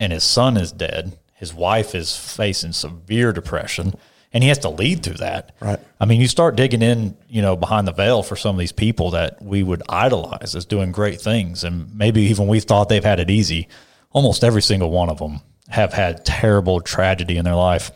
[0.00, 1.18] and his son is dead.
[1.40, 3.94] His wife is facing severe depression
[4.32, 5.54] and he has to lead through that.
[5.58, 5.80] Right.
[5.98, 8.72] I mean, you start digging in, you know, behind the veil for some of these
[8.72, 13.02] people that we would idolize as doing great things, and maybe even we thought they've
[13.02, 13.68] had it easy.
[14.12, 17.90] Almost every single one of them have had terrible tragedy in their life,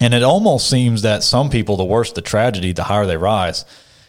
[0.00, 3.66] and it almost seems that some people, the worse the tragedy, the higher they rise.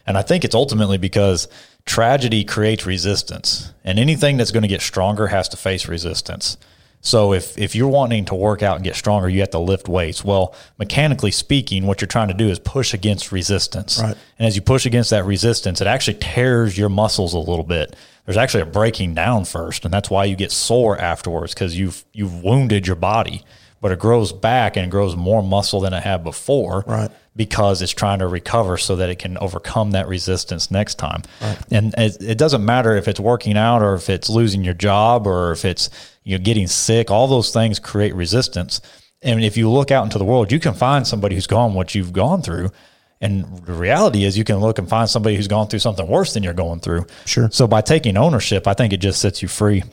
[0.08, 1.50] And I think it's ultimately because
[1.86, 6.56] tragedy creates resistance, and anything that's going to get stronger has to face resistance.
[7.02, 9.90] So if if you're wanting to work out and get stronger, you have to lift
[9.90, 10.24] weights.
[10.24, 14.00] Well, mechanically speaking, what you're trying to do is push against resistance.
[14.00, 14.16] Right.
[14.38, 17.96] And as you push against that resistance, it actually tears your muscles a little bit.
[18.26, 22.06] There's actually a breaking down first, and that's why you get sore afterwards because you've
[22.14, 23.44] you've wounded your body.
[23.82, 26.84] But it grows back and it grows more muscle than it had before.
[26.86, 31.22] Right because it's trying to recover so that it can overcome that resistance next time.
[31.42, 31.58] Right.
[31.72, 35.26] And it, it, doesn't matter if it's working out or if it's losing your job
[35.26, 35.90] or if it's
[36.24, 38.82] you know, getting sick, all those things create resistance.
[39.22, 41.94] And if you look out into the world, you can find somebody who's gone what
[41.94, 42.72] you've gone through.
[43.20, 46.34] And the reality is, you can look and find somebody who's gone through something worse
[46.34, 47.06] than you're going through.
[47.26, 47.50] Sure.
[47.52, 49.84] So by taking ownership, I think it just sets you free.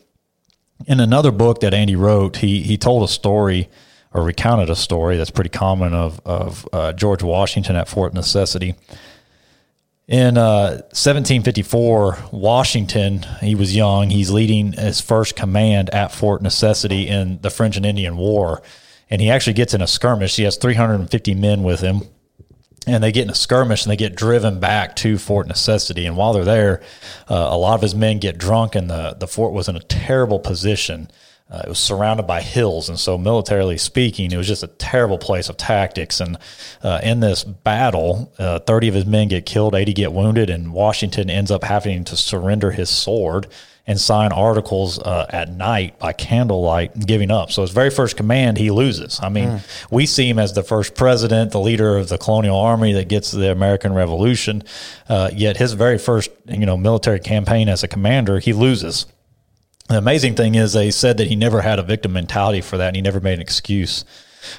[0.87, 3.69] In another book that Andy wrote, he he told a story
[4.15, 8.75] or recounted a story that's pretty common of of uh, George Washington at Fort Necessity.
[10.09, 14.09] In uh, 1754, Washington, he was young.
[14.09, 18.63] He's leading his first command at Fort Necessity in the French and Indian War.
[19.11, 20.37] And he actually gets in a skirmish.
[20.37, 22.09] He has 350 men with him.
[22.87, 26.07] And they get in a skirmish and they get driven back to Fort Necessity.
[26.07, 26.81] And while they're there,
[27.29, 29.81] uh, a lot of his men get drunk, and the, the fort was in a
[29.81, 31.11] terrible position.
[31.51, 35.19] Uh, it was surrounded by hills, and so militarily speaking, it was just a terrible
[35.19, 36.21] place of tactics.
[36.21, 36.37] And
[36.83, 40.73] uh, in this battle, uh, thirty of his men get killed, eighty get wounded, and
[40.73, 43.47] Washington ends up having to surrender his sword
[43.87, 47.51] and sign articles uh, at night by candlelight, giving up.
[47.51, 49.19] So his very first command, he loses.
[49.23, 49.87] I mean, mm.
[49.91, 53.31] we see him as the first president, the leader of the colonial army that gets
[53.31, 54.63] the American Revolution.
[55.09, 59.07] Uh, yet his very first, you know, military campaign as a commander, he loses
[59.89, 62.89] the amazing thing is they said that he never had a victim mentality for that
[62.89, 64.05] and he never made an excuse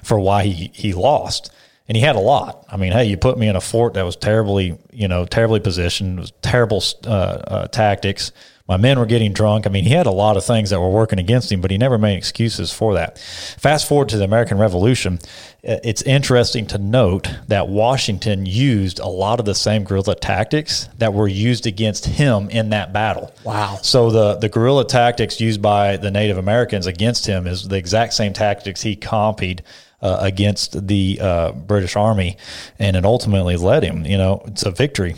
[0.03, 1.51] for why he, he lost.
[1.87, 2.65] And he had a lot.
[2.69, 5.59] I mean, hey, you put me in a fort that was terribly, you know, terribly
[5.59, 8.31] positioned, was terrible uh, uh, tactics.
[8.69, 9.65] My men were getting drunk.
[9.65, 11.77] I mean, he had a lot of things that were working against him, but he
[11.79, 13.17] never made excuses for that.
[13.17, 15.17] Fast forward to the American Revolution,
[15.63, 21.15] it's interesting to note that Washington used a lot of the same guerrilla tactics that
[21.15, 23.33] were used against him in that battle.
[23.43, 23.79] Wow.
[23.81, 28.13] So the, the guerrilla tactics used by the Native Americans against him is the exact
[28.13, 29.63] same tactics he copied
[30.01, 32.37] uh, against the uh, British Army,
[32.77, 35.15] and it ultimately led him, you know, it's a victory.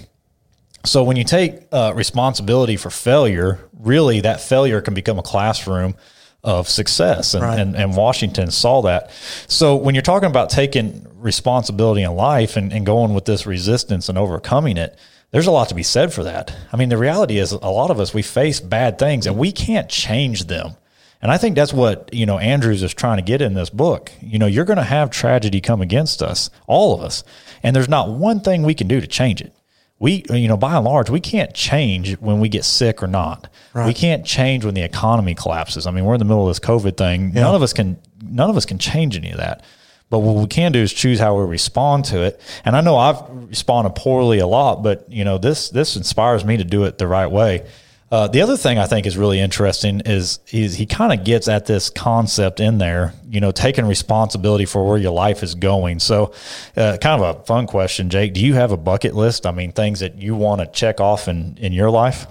[0.84, 5.96] So when you take uh, responsibility for failure, really that failure can become a classroom
[6.44, 7.34] of success.
[7.34, 7.60] And, right.
[7.60, 9.12] and, and, Washington saw that.
[9.48, 14.10] So when you're talking about taking responsibility in life and, and going with this resistance
[14.10, 14.98] and overcoming it,
[15.30, 16.56] there's a lot to be said for that.
[16.74, 19.52] I mean, the reality is a lot of us, we face bad things and we
[19.52, 20.76] can't change them.
[21.22, 24.12] And I think that's what, you know, Andrews is trying to get in this book.
[24.20, 27.24] You know, you're going to have tragedy come against us, all of us.
[27.62, 29.54] And there's not one thing we can do to change it
[30.02, 33.48] we you know by and large we can't change when we get sick or not.
[33.74, 33.86] Right.
[33.86, 35.86] we can't change when the economy collapses.
[35.86, 37.32] I mean we're in the middle of this covid thing.
[37.34, 37.44] Yeah.
[37.44, 39.64] none of us can none of us can change any of that.
[40.10, 42.42] But what we can do is choose how we respond to it.
[42.66, 46.58] And i know i've responded poorly a lot but you know this this inspires me
[46.58, 47.66] to do it the right way
[48.12, 51.66] uh, the other thing I think is really interesting is, he kind of gets at
[51.66, 56.00] this concept in there, you know, taking responsibility for where your life is going.
[56.00, 56.34] So,
[56.76, 58.34] uh, kind of a fun question, Jake.
[58.34, 59.46] Do you have a bucket list?
[59.46, 62.28] I mean, things that you want to check off in, in your life?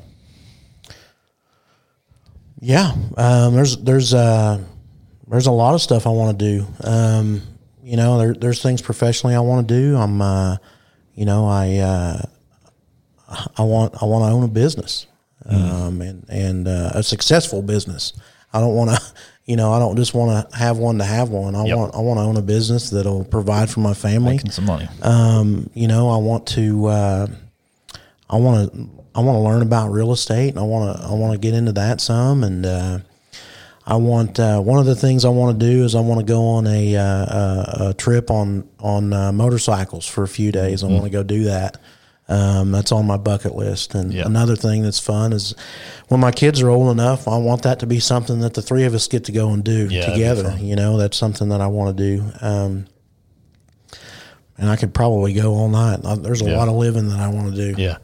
[2.61, 4.63] Yeah, um, there's there's uh,
[5.29, 6.67] there's a lot of stuff I want to do.
[6.85, 7.41] Um,
[7.83, 9.97] you know, there, there's things professionally I want to do.
[9.97, 10.59] I'm, uh,
[11.15, 12.23] you know, I uh,
[13.57, 15.07] I want I want to own a business
[15.47, 18.13] um, and and uh, a successful business.
[18.53, 19.03] I don't want to,
[19.45, 21.55] you know, I don't just want to have one to have one.
[21.55, 21.77] I yep.
[21.77, 24.89] want I want to own a business that'll provide for my family, making some money.
[25.03, 27.27] Um, you know, I want to, uh,
[28.29, 31.13] I want to, I want to learn about real estate, and I want to, I
[31.15, 32.99] want to get into that some, and uh,
[33.87, 36.27] I want uh, one of the things I want to do is I want to
[36.27, 40.83] go on a, uh, a trip on on uh, motorcycles for a few days.
[40.83, 40.95] I mm-hmm.
[40.95, 41.79] want to go do that.
[42.31, 43.97] Um, that's on my bucket list.
[43.97, 45.53] And another thing that's fun is
[46.07, 48.85] when my kids are old enough, I want that to be something that the three
[48.85, 50.57] of us get to go and do yeah, together.
[50.61, 52.25] You know, that's something that I want to do.
[52.41, 52.87] Um,
[54.57, 56.03] and I could probably go all night.
[56.23, 56.57] There's a yeah.
[56.57, 57.83] lot of living that I want to do.
[57.83, 57.99] Yeah.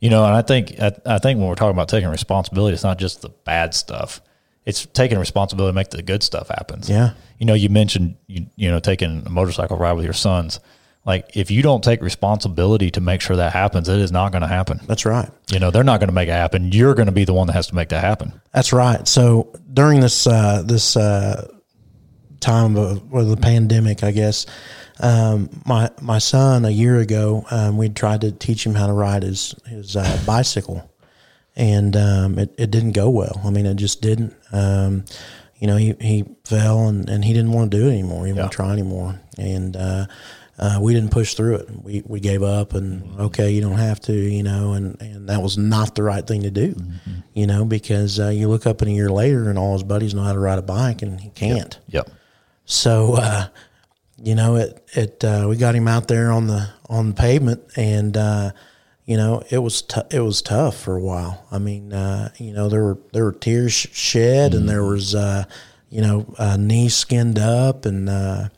[0.00, 2.82] You know, and I think I, I think when we're talking about taking responsibility, it's
[2.82, 4.20] not just the bad stuff.
[4.64, 6.80] It's taking responsibility to make the good stuff happen.
[6.84, 7.12] Yeah.
[7.38, 10.58] You know, you mentioned you you know taking a motorcycle ride with your sons
[11.04, 14.42] like if you don't take responsibility to make sure that happens, it is not going
[14.42, 14.80] to happen.
[14.86, 15.30] That's right.
[15.50, 16.70] You know, they're not going to make it happen.
[16.72, 18.40] You're going to be the one that has to make that happen.
[18.52, 19.06] That's right.
[19.08, 21.50] So during this uh, this uh,
[22.40, 24.46] time of well, the pandemic, I guess
[25.00, 28.92] um, my my son a year ago, um, we tried to teach him how to
[28.92, 30.90] ride his his uh, bicycle,
[31.56, 33.40] and um, it it didn't go well.
[33.44, 34.34] I mean, it just didn't.
[34.52, 35.04] Um,
[35.58, 38.24] you know, he, he fell and, and he didn't want to do it anymore.
[38.24, 38.42] He didn't yeah.
[38.42, 39.20] want to try anymore.
[39.38, 39.76] And
[40.58, 41.68] uh, we didn't push through it.
[41.82, 45.42] We we gave up and okay, you don't have to, you know, and and that
[45.42, 47.20] was not the right thing to do, mm-hmm.
[47.34, 50.14] you know, because uh, you look up in a year later and all his buddies
[50.14, 51.78] know how to ride a bike and he can't.
[51.88, 52.08] Yep.
[52.08, 52.16] yep.
[52.64, 53.46] So, uh,
[54.16, 57.62] you know, it it uh, we got him out there on the on the pavement
[57.76, 58.50] and uh,
[59.08, 61.46] you know, it was t- it was tough for a while.
[61.50, 65.44] I mean, uh, you know, there were there were tears shed, and there was, uh,
[65.88, 68.48] you know, uh, knees skinned up, and uh,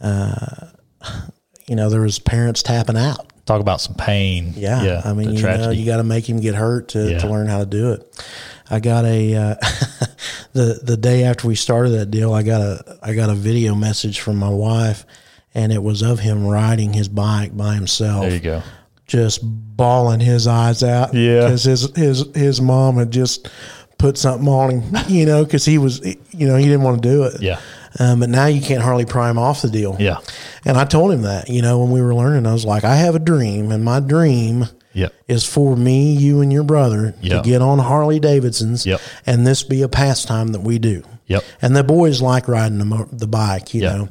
[0.00, 0.68] uh,
[1.66, 3.26] you know, there was parents tapping out.
[3.46, 4.54] Talk about some pain.
[4.56, 7.18] Yeah, I mean, you know, you got to make him get hurt to, Yeah.
[7.18, 8.24] to learn how to do it.
[8.68, 9.54] I got a uh,
[10.52, 13.74] the the day after we started that deal, I got a I got a video
[13.76, 15.04] message from my wife,
[15.54, 18.62] and it was of him riding his bike by himself there you go.
[19.06, 21.14] just bawling his eyes out.
[21.14, 21.42] Yeah.
[21.44, 23.48] because his his his mom had just
[23.98, 27.08] put something on him, you know, because he was, you know, he didn't want to
[27.08, 27.40] do it.
[27.40, 27.60] Yeah.
[27.98, 29.96] Um, but now you can't hardly pry him off the deal.
[29.98, 30.18] Yeah.
[30.64, 32.96] And I told him that, you know, when we were learning, I was like, I
[32.96, 35.12] have a dream, and my dream Yep.
[35.28, 37.42] is for me, you, and your brother Yep.
[37.42, 39.00] to get on Harley Davidsons, Yep.
[39.26, 41.02] and this be a pastime that we do.
[41.26, 41.42] Yep.
[41.60, 43.92] And the boys like riding the, the bike, you Yeah.
[43.96, 44.08] know.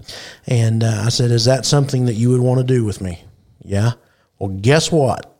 [0.48, 3.24] And uh, I said, "Is that something that you would want to do with me?"
[3.64, 3.92] Yeah.
[4.38, 5.32] Well, guess what?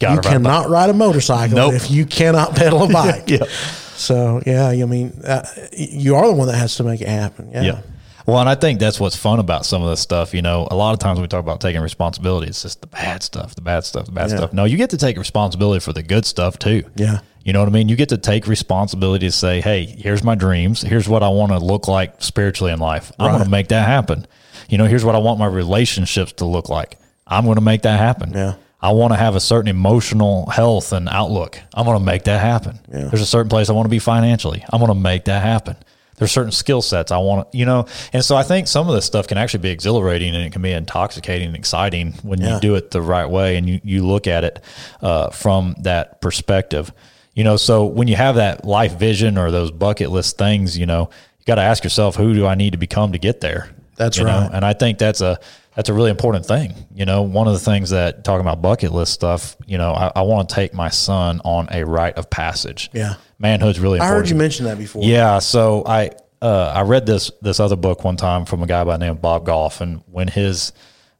[0.00, 1.74] Gotta you ride cannot ride a motorcycle Nope.
[1.74, 3.28] if you cannot pedal a bike.
[3.28, 3.48] Yep.
[3.96, 7.50] So yeah, I mean, uh, you are the one that has to make it happen.
[7.52, 7.62] Yeah.
[7.62, 7.80] Yeah.
[8.26, 10.34] Well, and I think that's what's fun about some of this stuff.
[10.34, 13.22] You know, a lot of times we talk about taking responsibility, it's just the bad
[13.22, 14.36] stuff, the bad stuff, the bad Yeah.
[14.38, 14.52] stuff.
[14.52, 16.82] No, you get to take responsibility for the good stuff too.
[16.96, 17.20] Yeah.
[17.44, 17.88] You know what I mean?
[17.88, 20.82] You get to take responsibility to say, hey, here's my dreams.
[20.82, 23.12] Here's what I want to look like spiritually in life.
[23.20, 24.26] I'm going to make that happen.
[24.68, 26.98] You know, here's what I want my relationships to look like.
[27.28, 28.32] I'm going to make that happen.
[28.34, 28.54] Yeah.
[28.80, 31.58] I want to have a certain emotional health and outlook.
[31.74, 32.78] I'm going to make that happen.
[32.88, 34.64] There's a certain place I want to be financially.
[34.70, 35.76] I'm going to make that happen.
[36.18, 38.94] There's certain skill sets I want to, you know, and so I think some of
[38.94, 42.54] this stuff can actually be exhilarating and it can be intoxicating and exciting when Yeah.
[42.54, 44.62] you do it the right way and you, you look at it
[45.02, 46.90] uh, from that perspective.
[47.34, 50.86] You know, so when you have that life vision or those bucket list things, you
[50.86, 53.68] know, you got to ask yourself, who do I need to become to get there?
[53.96, 54.40] That's You know?
[54.40, 54.50] right.
[54.54, 55.38] And I think that's a
[55.76, 56.74] that's a really important thing.
[56.94, 60.10] You know, one of the things that talking about bucket list stuff, you know, I,
[60.16, 62.90] I want to take my son on a rite of passage.
[62.94, 63.16] Yeah.
[63.38, 64.14] Manhood's really important.
[64.14, 65.04] I heard you mention that before.
[65.04, 66.10] Yeah, so I
[66.40, 69.12] uh, I read this this other book one time from a guy by the name
[69.12, 70.72] of Bob Goff, and when his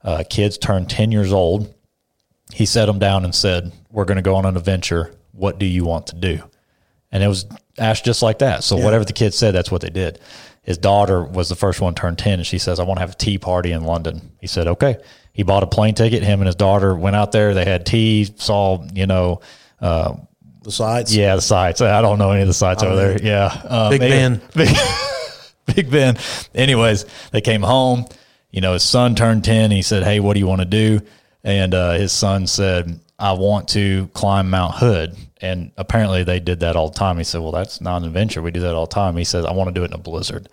[0.02, 1.74] uh, kids turned ten years old,
[2.54, 5.14] he set them down and said, "We're going to go on an adventure.
[5.32, 6.42] What do you want to do?"
[7.12, 7.46] And it was
[7.78, 8.64] asked just like that.
[8.64, 10.18] So whatever the kids said, that's what they did.
[10.66, 13.12] His daughter was the first one turned ten, and she says, "I want to have
[13.12, 14.96] a tea party in London." He said, "Okay."
[15.32, 16.22] He bought a plane ticket.
[16.22, 17.54] Him and his daughter went out there.
[17.54, 19.40] They had tea, saw you know.
[19.80, 20.14] Uh,
[20.62, 21.14] The sides.
[21.16, 21.80] yeah, the sites.
[21.80, 23.18] I don't know any of the sites over there.
[23.22, 24.40] Yeah, um, Big Ben.
[24.54, 24.76] Big,
[25.74, 26.16] Big Ben.
[26.54, 28.06] Anyways, they came home.
[28.50, 29.70] You know, his son turned ten.
[29.70, 31.00] He said, "Hey, what do you want to do?"
[31.44, 36.60] And uh, his son said, "I want to climb Mount Hood." And apparently, they did
[36.60, 37.18] that all the time.
[37.18, 38.42] He said, "Well, that's not an adventure.
[38.42, 39.98] We do that all the time." He says, "I want to do it in a
[39.98, 40.48] blizzard."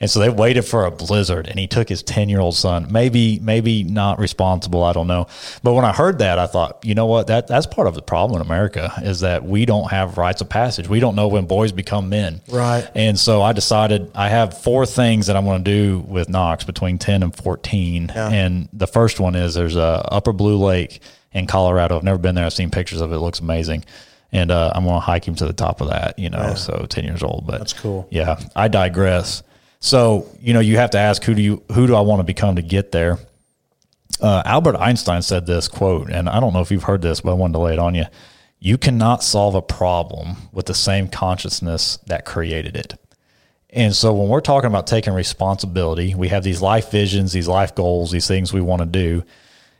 [0.00, 2.86] And so they waited for a blizzard, and he took his ten year old son.
[2.90, 4.84] Maybe, maybe not responsible.
[4.84, 5.26] I don't know.
[5.62, 7.26] But when I heard that, I thought, you know what?
[7.26, 10.48] That that's part of the problem in America is that we don't have rites of
[10.48, 10.88] passage.
[10.88, 12.42] We don't know when boys become men.
[12.48, 12.88] Right.
[12.94, 16.62] And so I decided I have four things that I'm going to do with Knox
[16.62, 18.12] between 10 and 14.
[18.14, 21.00] And the first one is there's a Upper Blue Lake
[21.32, 21.96] in Colorado.
[21.96, 22.44] I've never been there.
[22.44, 23.16] I've seen pictures of it.
[23.16, 23.84] It looks amazing.
[24.30, 26.86] And uh, I'm going to hike him to the top of that, you know, so
[26.88, 27.46] 10 years old.
[27.46, 28.06] But That's cool.
[28.10, 29.42] Yeah, I digress.
[29.80, 32.24] So, you know, you have to ask who do you who do I want to
[32.24, 33.18] become to get there?
[34.20, 37.30] Uh, Albert Einstein said this quote, and I don't know if you've heard this, but
[37.30, 38.04] I wanted to lay it on you.
[38.58, 42.96] You cannot solve a problem with the same consciousness that created it.
[43.70, 47.74] And so when we're talking about taking responsibility, we have these life visions, these life
[47.74, 49.22] goals, these things we want to do.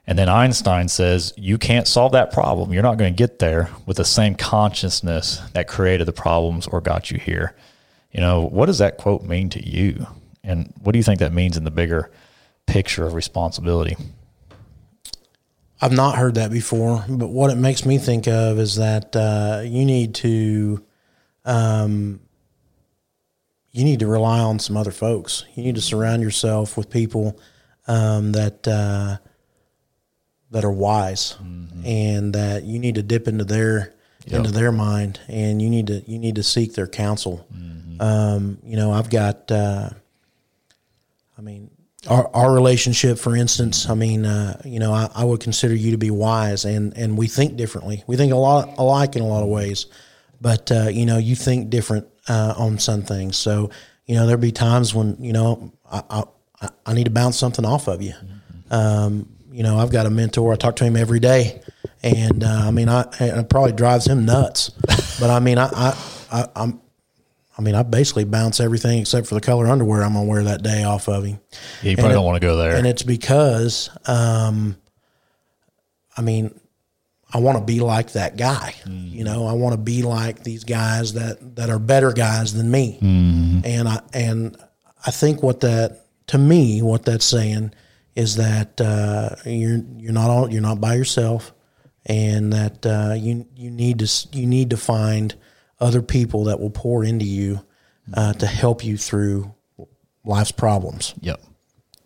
[0.09, 2.73] And then Einstein says, you can't solve that problem.
[2.73, 6.81] You're not going to get there with the same consciousness that created the problems or
[6.81, 7.55] got you here.
[8.11, 10.07] You know, what does that quote mean to you?
[10.43, 12.11] And what do you think that means in the bigger
[12.65, 13.99] picture of responsibility?
[15.79, 19.61] I've not heard that before, but what it makes me think of is that uh,
[19.63, 20.83] you need to,
[21.45, 22.21] um,
[23.73, 25.45] you need to rely on some other folks.
[25.55, 27.39] You need to surround yourself with people
[27.87, 29.19] um, that uh,
[30.51, 31.37] that are wise,
[31.85, 33.95] and that you need to dip into their
[34.27, 37.47] into their mind, and you need to you need to seek their counsel.
[38.01, 39.51] Um, you know, I've got.
[39.51, 39.91] Uh,
[41.37, 41.71] I mean,
[42.09, 45.93] our, our relationship, for instance, I mean, uh, you know, I, I would consider you
[45.93, 48.03] to be wise, and, and we think differently.
[48.07, 49.87] We think a lot alike in a lot of ways,
[50.41, 53.37] but uh, you know, you think different uh, on some things.
[53.37, 53.71] So,
[54.07, 56.25] you know, there'll be times when you know I,
[56.61, 58.15] I, I need to bounce something off of you.
[58.71, 59.29] Um,
[59.59, 60.53] you know, I've got a mentor.
[60.53, 61.61] I talk to him every day,
[62.01, 64.71] and uh, I mean, I it probably drives him nuts.
[65.21, 65.99] But I mean, I, I,
[66.31, 66.81] I I'm.
[67.59, 70.63] I mean, I basically bounce everything except for the color underwear I'm gonna wear that
[70.63, 71.41] day off of him.
[71.83, 72.77] Yeah, you probably it- don't want to go there.
[72.77, 74.77] And it's because, um,
[76.17, 76.55] I mean,
[77.35, 78.77] I want to be like that guy.
[78.87, 82.71] You know, I want to be like these guys that that are better guys than
[82.71, 82.99] me.
[83.03, 84.57] And I and
[85.05, 87.73] I think what that to me what that's saying
[88.15, 91.53] is that uh, you're you're not all you're not by yourself,
[92.07, 95.35] and that uh, you you need to you need to find
[95.81, 97.65] other people that will pour into you
[98.15, 99.55] uh, to help you through
[100.25, 101.15] life's problems.
[101.21, 101.41] Yep.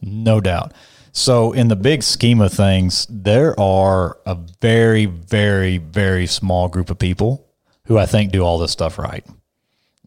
[0.00, 0.72] No doubt.
[1.12, 6.88] So, in the big scheme of things, there are a very, very, very small group
[6.88, 7.46] of people
[7.84, 9.24] who I think do all this stuff right.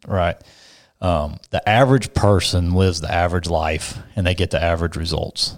[0.06, 0.36] Right.
[1.00, 5.56] Um, the average person lives the average life and they get the average results.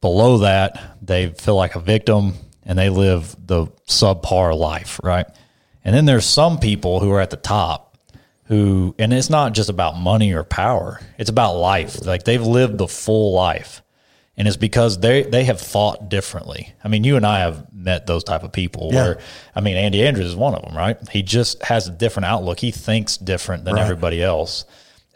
[0.00, 2.34] Below that, they feel like a victim
[2.64, 5.00] and they live the subpar life.
[5.02, 5.26] Right.
[5.84, 7.96] And then there's some people who are at the top
[8.46, 12.78] who and it's not just about money or power it's about life like they've lived
[12.78, 13.82] the full life
[14.36, 18.06] and it's because they they have thought differently i mean you and i have met
[18.06, 19.02] those type of people Yeah.
[19.02, 19.18] where
[19.56, 22.60] i mean andy andrews is one of them right he just has a different outlook
[22.60, 23.82] he thinks different than Right.
[23.82, 24.64] everybody else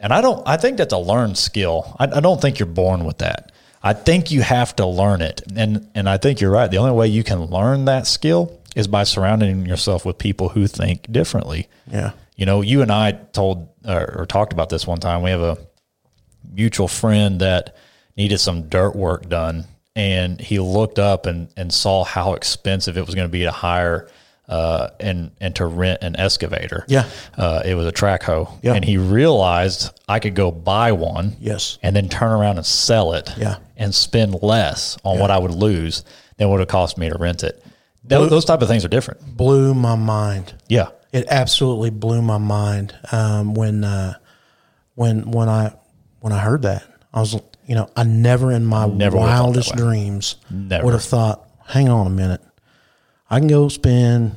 [0.01, 3.05] and i don't i think that's a learned skill I, I don't think you're born
[3.05, 3.50] with that
[3.83, 6.91] i think you have to learn it and and i think you're right the only
[6.91, 11.67] way you can learn that skill is by surrounding yourself with people who think differently
[11.91, 12.11] Yeah.
[12.37, 15.21] you know, you and I told or, or talked about this one time.
[15.23, 15.57] We have a
[16.53, 17.75] mutual friend that
[18.15, 19.65] needed some dirt work done,
[19.95, 23.51] and he looked up and, and saw how expensive it was going to be to
[23.51, 24.07] hire
[24.47, 26.83] uh, and and to rent an excavator.
[26.87, 27.05] Yeah.
[27.37, 28.73] uh, it was a track hoe, Yeah.
[28.73, 31.77] and he realized I could go buy one, Yes.
[31.83, 33.57] and then turn around and sell it, Yeah.
[33.77, 36.03] and spend less on what I would lose
[36.37, 37.63] than what it cost me to rent it.
[38.03, 39.37] Tho- those type of things are different.
[39.37, 40.53] Blew my mind.
[40.67, 44.15] Yeah, It absolutely blew my mind um, when uh,
[44.95, 45.73] when when I
[46.19, 46.83] when I heard that.
[47.13, 47.33] I was
[47.67, 50.83] you know I never in my Never would've thought that wildest dreams Never.
[50.85, 52.41] would have thought, hang on a minute,
[53.31, 54.35] I can go spend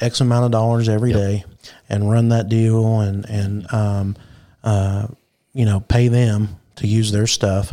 [0.00, 1.44] X amount of dollars every day
[1.88, 4.16] and run that deal and and um,
[4.64, 5.06] uh,
[5.54, 7.72] you know pay them to use their stuff,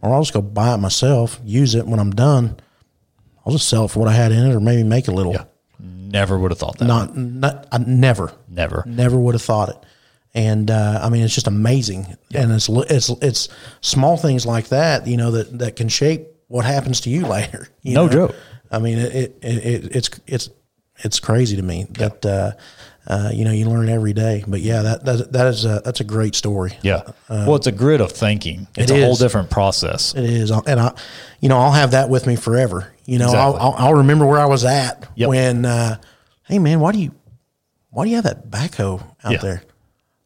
[0.00, 2.56] or I'll just go buy it myself, use it when I'm done.
[3.44, 5.34] I'll just sell it for what I had in it, or maybe make a little.
[5.80, 6.84] never would have thought that.
[6.84, 8.84] Not, not I never, Never.
[8.86, 9.76] never would have thought it.
[10.34, 13.48] And uh, I mean, it's just amazing, and it's it's it's
[13.80, 17.68] small things like that, you know, that that can shape what happens to you later.
[17.82, 18.12] you No know?
[18.12, 18.34] joke.
[18.72, 20.50] I mean, it, it, it it's it's
[21.04, 22.52] it's crazy to me that uh,
[23.06, 24.44] uh, you know you learn every day.
[24.48, 26.76] But yeah, that that, that is a that's a great story.
[26.82, 27.02] Yeah.
[27.28, 28.66] well, it's a grid of thinking.
[28.76, 30.14] It's it a whole different process.
[30.14, 30.94] It is, and I,
[31.40, 32.92] you know, I'll have that with me forever.
[33.04, 33.60] You know, I'll, Exactly.
[33.60, 35.28] I'll, I'll remember where I was at Yep.
[35.28, 35.96] when, uh,
[36.44, 37.12] hey man, why do you,
[37.90, 39.38] why do you have that backhoe out Yeah.
[39.38, 39.62] there?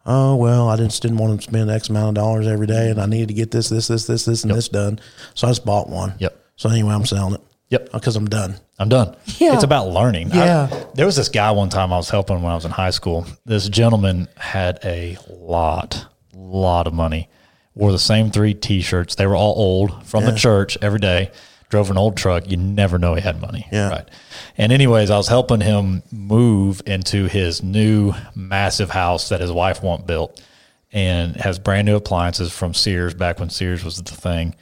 [0.04, 3.00] Oh well, I just didn't want to spend X amount of dollars every day, and
[3.00, 5.00] I needed to get this, this, this, this, this, and this done.
[5.34, 6.14] So I just bought one.
[6.18, 6.38] Yep.
[6.56, 7.40] So anyway, I'm selling it.
[7.70, 7.88] Yep.
[7.92, 8.56] Oh, because I'm done.
[8.78, 9.16] I'm done.
[9.38, 9.54] Yeah.
[9.54, 10.32] It's about learning.
[10.32, 10.84] I- Yeah.
[10.94, 13.26] there was this guy one time I was helping when I was in high school.
[13.44, 17.28] This gentleman had a lot, lot of money.
[17.74, 19.16] Wore the same three T-shirts.
[19.16, 21.30] They were all old from the church every day.
[21.68, 22.48] Drove an old truck.
[22.48, 23.66] You never know he had money.
[23.72, 23.88] Yeah.
[23.90, 24.08] Right.
[24.56, 29.82] And anyways, I was helping him move into his new massive house that his wife
[29.82, 30.40] want built,
[30.92, 34.54] and has brand new appliances from Sears back when Sears was the thing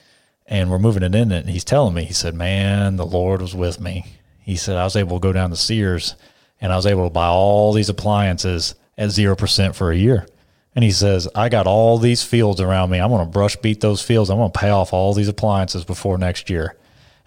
[0.47, 1.41] and we're moving it in it.
[1.41, 4.05] And he's telling me, he said, Man, the Lord was with me.
[4.41, 6.17] He said, I was able to go down to Sears
[6.61, 10.27] and I was able to buy all these appliances at 0% for a year.
[10.75, 12.99] And he says, I got all these fields around me.
[12.99, 14.29] I'm going to brush beat those fields.
[14.29, 16.77] I'm going to pay off all these appliances before next year.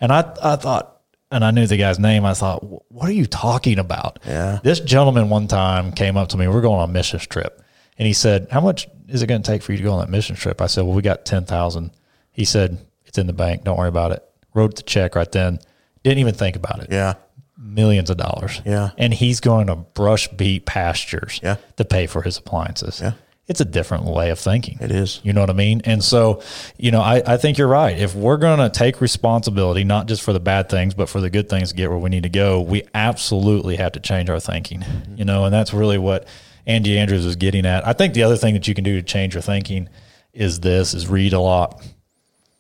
[0.02, 1.02] And I, I thought,
[1.32, 2.26] and I knew the guy's name.
[2.26, 4.20] I thought, what are you talking about?
[4.26, 4.60] Yeah.
[4.64, 6.48] This gentleman one time came up to me.
[6.48, 7.62] We're going on a missions trip.
[7.98, 10.00] And he said, How much is it going to take for you to go on
[10.00, 10.62] that mission trip?
[10.62, 11.92] I said, Well, we got 10,000.
[12.32, 12.78] He said,
[13.18, 13.64] It's in the bank.
[13.64, 14.24] Don't worry about it.
[14.54, 15.58] Wrote the check right then.
[16.04, 16.90] Didn't even think about it.
[16.92, 17.16] Yeah.
[17.58, 18.62] Millions of dollars.
[18.64, 18.92] Yeah.
[18.96, 21.56] And he's going to brush beat pastures Yeah.
[21.78, 23.02] to pay for his appliances.
[23.02, 23.14] Yeah.
[23.48, 24.78] It's a different way of thinking.
[24.82, 25.20] It is.
[25.24, 25.82] You know what I mean?
[25.86, 26.44] And so,
[26.78, 27.98] you know, I, I think you're right.
[27.98, 31.32] If we're going to take responsibility, not just for the bad things, but for the
[31.32, 34.40] good things to get where we need to go, we absolutely have to change our
[34.40, 36.28] thinking, you know, and that's really what
[36.68, 37.88] Andy Andrews is getting at.
[37.88, 39.90] I think the other thing that you can do to change your thinking
[40.34, 41.82] is this, is read a lot.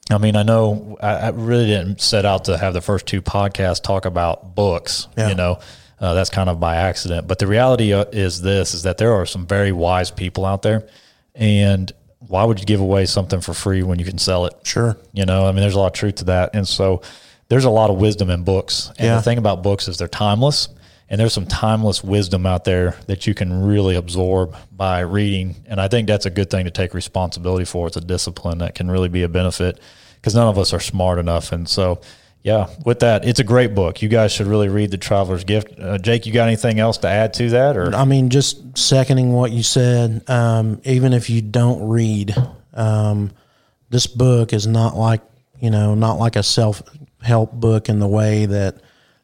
[0.09, 3.21] I mean, I know I, I really didn't set out to have the first two
[3.21, 5.29] podcasts talk about books, Yeah.
[5.29, 5.59] you know,
[5.99, 7.27] uh, that's kind of by accident.
[7.27, 10.61] But the reality uh, is this, is that there are some very wise people out
[10.61, 10.87] there.
[11.35, 14.53] And why would you give away something for free when you can sell it?
[14.63, 14.97] Sure.
[15.13, 16.51] You know, I mean, there's a lot of truth to that.
[16.53, 17.01] And so
[17.49, 18.89] there's a lot of wisdom in books.
[18.97, 19.15] And Yeah.
[19.17, 20.69] the thing about books is they're timeless.
[21.09, 25.55] And there's some timeless wisdom out there that you can really absorb by reading.
[25.65, 27.87] And I think that's a good thing to take responsibility for.
[27.87, 29.79] It's a discipline that can really be a benefit
[30.15, 31.51] because none of us are smart enough.
[31.51, 32.01] And so,
[32.43, 34.01] Yeah, with that, it's a great book.
[34.01, 35.79] You guys should really read The Traveler's Gift.
[35.79, 37.75] Uh, Jake, you got anything else to add to that?
[37.75, 40.29] Or I mean, just seconding what you said.
[40.29, 42.35] Um, even if you don't read,
[42.73, 43.31] um,
[43.89, 45.21] this book is not like
[45.59, 46.81] you know, not like a self
[47.21, 48.77] help book in the way that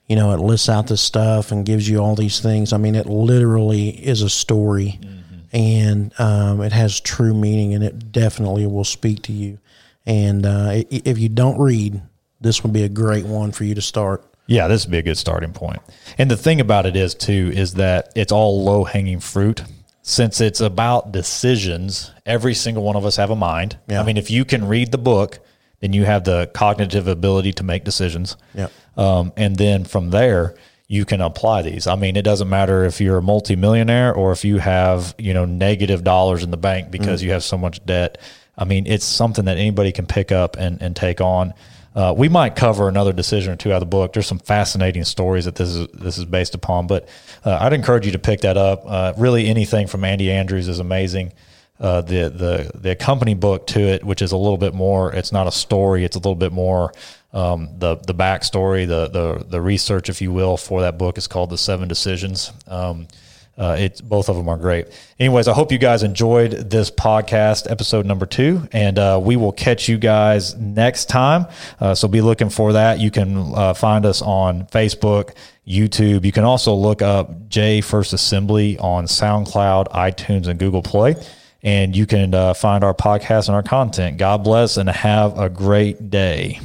[0.08, 2.74] you know it lists out this stuff and gives you all these things.
[2.74, 5.56] I mean, it literally is a story, mm-hmm.
[5.56, 9.60] and um, it has true meaning, and it definitely will speak to you.
[10.06, 12.02] And uh, if you don't read
[12.44, 14.24] this would be a great one for you to start.
[14.48, 15.82] Yeah, this would be a good starting point.
[16.18, 19.64] And the thing about it is too is that it's all low hanging fruit.
[20.02, 23.78] Since it's about decisions, every single one of us have a mind.
[23.88, 24.02] Yeah.
[24.02, 25.40] I mean, if you can read the book,
[25.80, 28.36] then you have the cognitive ability to make decisions.
[28.54, 28.68] Yeah.
[28.98, 30.56] Um, and then from there,
[30.88, 31.88] you can apply these.
[31.88, 35.46] I mean, it doesn't matter if you're a multimillionaire or if you have, you know,
[35.46, 37.26] negative dollars in the bank because mm.
[37.26, 38.20] you have so much debt.
[38.58, 41.54] I mean, it's something that anybody can pick up and, and take on.
[41.96, 44.14] Uh, we might cover another decision or two out of the book.
[44.14, 47.08] There's some fascinating stories that this is this is based upon, but
[47.46, 48.84] uh, I'd encourage you to pick that up.
[48.86, 51.34] Uh, really, anything from Andy Andrews is amazing.
[51.84, 55.14] Uh, the the the accompanying book to it, which is a little bit more.
[55.14, 56.06] It's not a story.
[56.06, 56.94] It's a little bit more
[57.34, 61.28] um, the the backstory, the the the research, if you will, for that book is
[61.28, 62.54] called the Seven Decisions.
[62.68, 63.08] Um,
[63.56, 64.88] uh, it's both of them are great.
[65.20, 69.52] Anyways, I hope you guys enjoyed this podcast, episode number two, and uh, we will
[69.52, 71.46] catch you guys next time.
[71.80, 73.00] Uh, so be looking for that.
[73.00, 75.36] You can uh, find us on Facebook,
[75.68, 76.26] YouTube.
[76.26, 81.16] You can also look up J First Assembly on SoundCloud, iTunes, and Google Play.
[81.64, 84.18] And you can uh, find our podcast and our content.
[84.18, 86.60] God bless and have a great day.